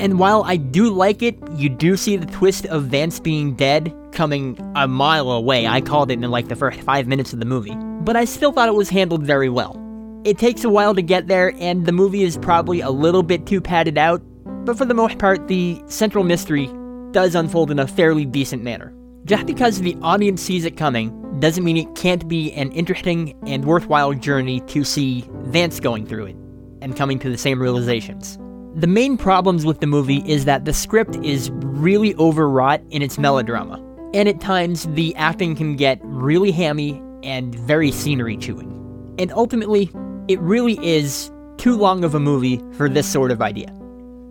And 0.00 0.18
while 0.18 0.42
I 0.44 0.56
do 0.56 0.90
like 0.90 1.22
it, 1.22 1.38
you 1.54 1.68
do 1.68 1.96
see 1.96 2.16
the 2.16 2.26
twist 2.26 2.66
of 2.66 2.84
Vance 2.84 3.20
being 3.20 3.54
dead 3.54 3.94
coming 4.12 4.58
a 4.76 4.88
mile 4.88 5.30
away. 5.30 5.66
I 5.66 5.80
called 5.80 6.10
it 6.10 6.14
in 6.14 6.30
like 6.30 6.48
the 6.48 6.56
first 6.56 6.80
five 6.80 7.06
minutes 7.06 7.32
of 7.32 7.38
the 7.38 7.46
movie. 7.46 7.74
But 8.00 8.16
I 8.16 8.24
still 8.24 8.52
thought 8.52 8.68
it 8.68 8.74
was 8.74 8.88
handled 8.88 9.24
very 9.24 9.48
well. 9.48 9.83
It 10.24 10.38
takes 10.38 10.64
a 10.64 10.70
while 10.70 10.94
to 10.94 11.02
get 11.02 11.26
there, 11.26 11.52
and 11.58 11.84
the 11.84 11.92
movie 11.92 12.22
is 12.22 12.38
probably 12.38 12.80
a 12.80 12.88
little 12.88 13.22
bit 13.22 13.44
too 13.44 13.60
padded 13.60 13.98
out, 13.98 14.22
but 14.64 14.78
for 14.78 14.86
the 14.86 14.94
most 14.94 15.18
part, 15.18 15.48
the 15.48 15.82
central 15.86 16.24
mystery 16.24 16.70
does 17.10 17.34
unfold 17.34 17.70
in 17.70 17.78
a 17.78 17.86
fairly 17.86 18.24
decent 18.24 18.62
manner. 18.62 18.94
Just 19.26 19.44
because 19.44 19.82
the 19.82 19.98
audience 20.00 20.40
sees 20.40 20.64
it 20.64 20.78
coming 20.78 21.40
doesn't 21.40 21.62
mean 21.62 21.76
it 21.76 21.94
can't 21.94 22.26
be 22.26 22.52
an 22.52 22.72
interesting 22.72 23.38
and 23.46 23.66
worthwhile 23.66 24.14
journey 24.14 24.60
to 24.60 24.82
see 24.82 25.28
Vance 25.42 25.78
going 25.78 26.06
through 26.06 26.24
it 26.24 26.36
and 26.80 26.96
coming 26.96 27.18
to 27.18 27.28
the 27.28 27.36
same 27.36 27.60
realizations. 27.60 28.38
The 28.76 28.86
main 28.86 29.18
problems 29.18 29.66
with 29.66 29.80
the 29.80 29.86
movie 29.86 30.22
is 30.26 30.46
that 30.46 30.64
the 30.64 30.72
script 30.72 31.16
is 31.16 31.50
really 31.52 32.14
overwrought 32.16 32.80
in 32.88 33.02
its 33.02 33.18
melodrama, 33.18 33.76
and 34.14 34.26
at 34.26 34.40
times 34.40 34.86
the 34.94 35.14
acting 35.16 35.54
can 35.54 35.76
get 35.76 36.00
really 36.02 36.50
hammy 36.50 37.02
and 37.22 37.54
very 37.54 37.92
scenery 37.92 38.38
chewing. 38.38 38.70
And 39.18 39.30
ultimately, 39.32 39.90
it 40.28 40.40
really 40.40 40.78
is 40.84 41.30
too 41.56 41.76
long 41.76 42.04
of 42.04 42.14
a 42.14 42.20
movie 42.20 42.60
for 42.72 42.88
this 42.88 43.10
sort 43.10 43.30
of 43.30 43.40
idea. 43.40 43.72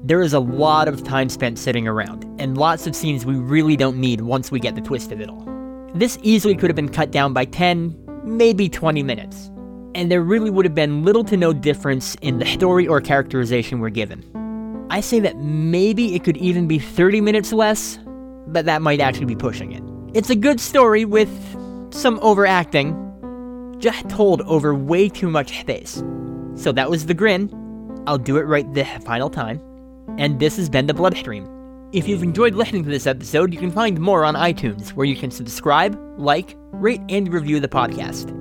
There 0.03 0.21
is 0.21 0.34
a 0.34 0.39
lot 0.39 0.88
of 0.88 1.03
time 1.03 1.29
spent 1.29 1.58
sitting 1.58 1.88
around, 1.88 2.25
and 2.39 2.58
lots 2.58 2.88
of 2.88 2.95
scenes 2.95 3.25
we 3.25 3.36
really 3.36 3.77
don't 3.77 3.97
need 3.97 4.21
once 4.21 4.51
we 4.51 4.60
get 4.60 4.75
the 4.75 4.82
twist 4.82 5.12
of 5.12 5.21
it 5.21 5.29
all. 5.29 5.47
This 5.95 6.17
easily 6.23 6.56
could 6.56 6.69
have 6.69 6.75
been 6.75 6.89
cut 6.89 7.12
down 7.12 7.34
by 7.34 7.45
10, 7.45 7.95
maybe 8.23 8.67
20 8.67 9.03
minutes 9.03 9.51
and 9.95 10.12
there 10.12 10.21
really 10.21 10.49
would 10.49 10.65
have 10.65 10.75
been 10.75 11.03
little 11.03 11.23
to 11.23 11.38
no 11.38 11.53
difference 11.53 12.15
in 12.21 12.39
the 12.39 12.45
story 12.45 12.88
or 12.88 13.01
characterization 13.01 13.79
we're 13.79 13.89
given. 13.89 14.23
I 14.89 15.01
say 15.01 15.19
that 15.21 15.38
maybe 15.38 16.15
it 16.15 16.23
could 16.23 16.38
even 16.38 16.67
be 16.67 16.79
30 16.79 17.21
minutes 17.21 17.53
less, 17.53 17.99
but 18.47 18.65
that 18.65 18.82
might 18.82 18.99
actually 18.99 19.25
be 19.25 19.36
pushing 19.36 19.71
it. 19.71 19.84
It's 20.17 20.29
a 20.29 20.36
good 20.36 20.60
story 20.60 21.06
with 21.06 21.29
some 21.93 22.19
overacting, 22.21 22.93
just 23.84 24.08
told 24.08 24.39
over 24.43 24.74
way 24.74 25.10
too 25.10 25.30
much 25.30 25.60
space. 25.60 26.02
So 26.56 26.72
that 26.72 26.89
was 26.89 27.06
the 27.06 27.13
Grinn. 27.13 27.52
I'll 28.08 28.17
do 28.17 28.38
it 28.38 28.43
right 28.43 28.74
the 28.74 28.86
final 29.06 29.30
time. 29.30 29.62
And 30.17 30.39
this 30.39 30.56
has 30.56 30.69
been 30.69 30.88
the 30.88 30.93
Blood 30.93 31.17
Stream. 31.17 31.50
If 31.91 32.08
you've 32.08 32.24
enjoyed 32.24 32.56
listening 32.56 32.86
to 32.86 32.89
this 32.89 33.06
episode, 33.06 33.54
you 33.54 33.60
can 33.60 33.72
find 33.72 34.00
more 34.00 34.24
on 34.24 34.36
iTunes, 34.36 34.91
where 34.91 35.06
you 35.06 35.17
can 35.17 35.32
subscribe, 35.32 36.00
like, 36.17 36.56
rate, 36.72 37.02
and 37.10 37.32
review 37.32 37.60
the 37.60 37.67
podcast. 37.67 38.34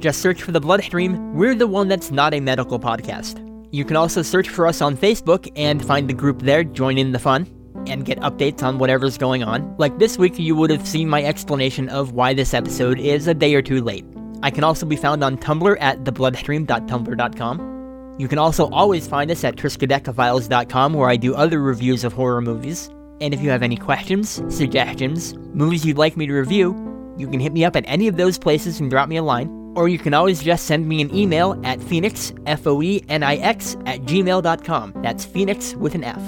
Just 0.00 0.20
search 0.20 0.42
for 0.42 0.50
the 0.50 0.60
Blood 0.60 0.82
Stream. 0.82 1.32
We're 1.32 1.54
the 1.54 1.68
one 1.68 1.86
that's 1.86 2.10
not 2.10 2.34
a 2.34 2.40
medical 2.40 2.80
podcast. 2.80 3.44
You 3.72 3.84
can 3.84 3.94
also 3.94 4.22
search 4.22 4.48
for 4.48 4.66
us 4.66 4.82
on 4.82 4.96
Facebook 4.96 5.48
and 5.54 5.84
find 5.84 6.08
the 6.10 6.14
group 6.14 6.42
there, 6.42 6.64
join 6.64 6.98
in 6.98 7.12
the 7.12 7.20
fun, 7.20 7.46
and 7.86 8.04
get 8.04 8.18
updates 8.18 8.64
on 8.64 8.78
whatever's 8.78 9.16
going 9.16 9.44
on. 9.44 9.76
Like 9.78 9.96
this 10.00 10.18
week, 10.18 10.40
you 10.40 10.56
would 10.56 10.70
have 10.70 10.88
seen 10.88 11.08
my 11.08 11.22
explanation 11.22 11.88
of 11.88 12.14
why 12.14 12.34
this 12.34 12.52
episode 12.52 12.98
is 12.98 13.28
a 13.28 13.34
day 13.34 13.54
or 13.54 13.62
two 13.62 13.80
late. 13.80 14.04
I 14.42 14.50
can 14.50 14.64
also 14.64 14.86
be 14.86 14.96
found 14.96 15.24
on 15.24 15.36
Tumblr 15.36 15.76
at 15.80 16.04
thebloodstream.tumblr.com. 16.04 18.16
You 18.18 18.28
can 18.28 18.38
also 18.38 18.68
always 18.70 19.06
find 19.06 19.30
us 19.30 19.44
at 19.44 19.56
triskaidekafiles.com 19.56 20.94
where 20.94 21.08
I 21.08 21.16
do 21.16 21.34
other 21.34 21.60
reviews 21.60 22.04
of 22.04 22.12
horror 22.12 22.40
movies. 22.40 22.90
And 23.20 23.34
if 23.34 23.40
you 23.40 23.50
have 23.50 23.62
any 23.62 23.76
questions, 23.76 24.42
suggestions, 24.48 25.34
movies 25.54 25.84
you'd 25.84 25.98
like 25.98 26.16
me 26.16 26.26
to 26.26 26.32
review, 26.32 26.84
you 27.16 27.28
can 27.28 27.40
hit 27.40 27.52
me 27.52 27.64
up 27.64 27.76
at 27.76 27.84
any 27.86 28.08
of 28.08 28.16
those 28.16 28.38
places 28.38 28.80
and 28.80 28.90
drop 28.90 29.08
me 29.08 29.16
a 29.16 29.22
line 29.22 29.58
or 29.78 29.88
you 29.88 29.98
can 29.98 30.12
always 30.12 30.42
just 30.42 30.66
send 30.66 30.88
me 30.88 31.00
an 31.00 31.14
email 31.14 31.58
at 31.62 31.80
phoenix, 31.80 32.32
F-O-E-N-I-X, 32.46 33.76
at 33.86 34.00
gmail.com. 34.00 34.92
That's 35.02 35.24
phoenix 35.24 35.76
with 35.76 35.94
an 35.94 36.02
F. 36.02 36.20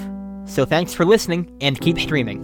So 0.45 0.63
thanks 0.63 0.93
for 0.93 1.03
listening, 1.03 1.51
and 1.59 1.79
keep 1.79 1.99
streaming. 1.99 2.41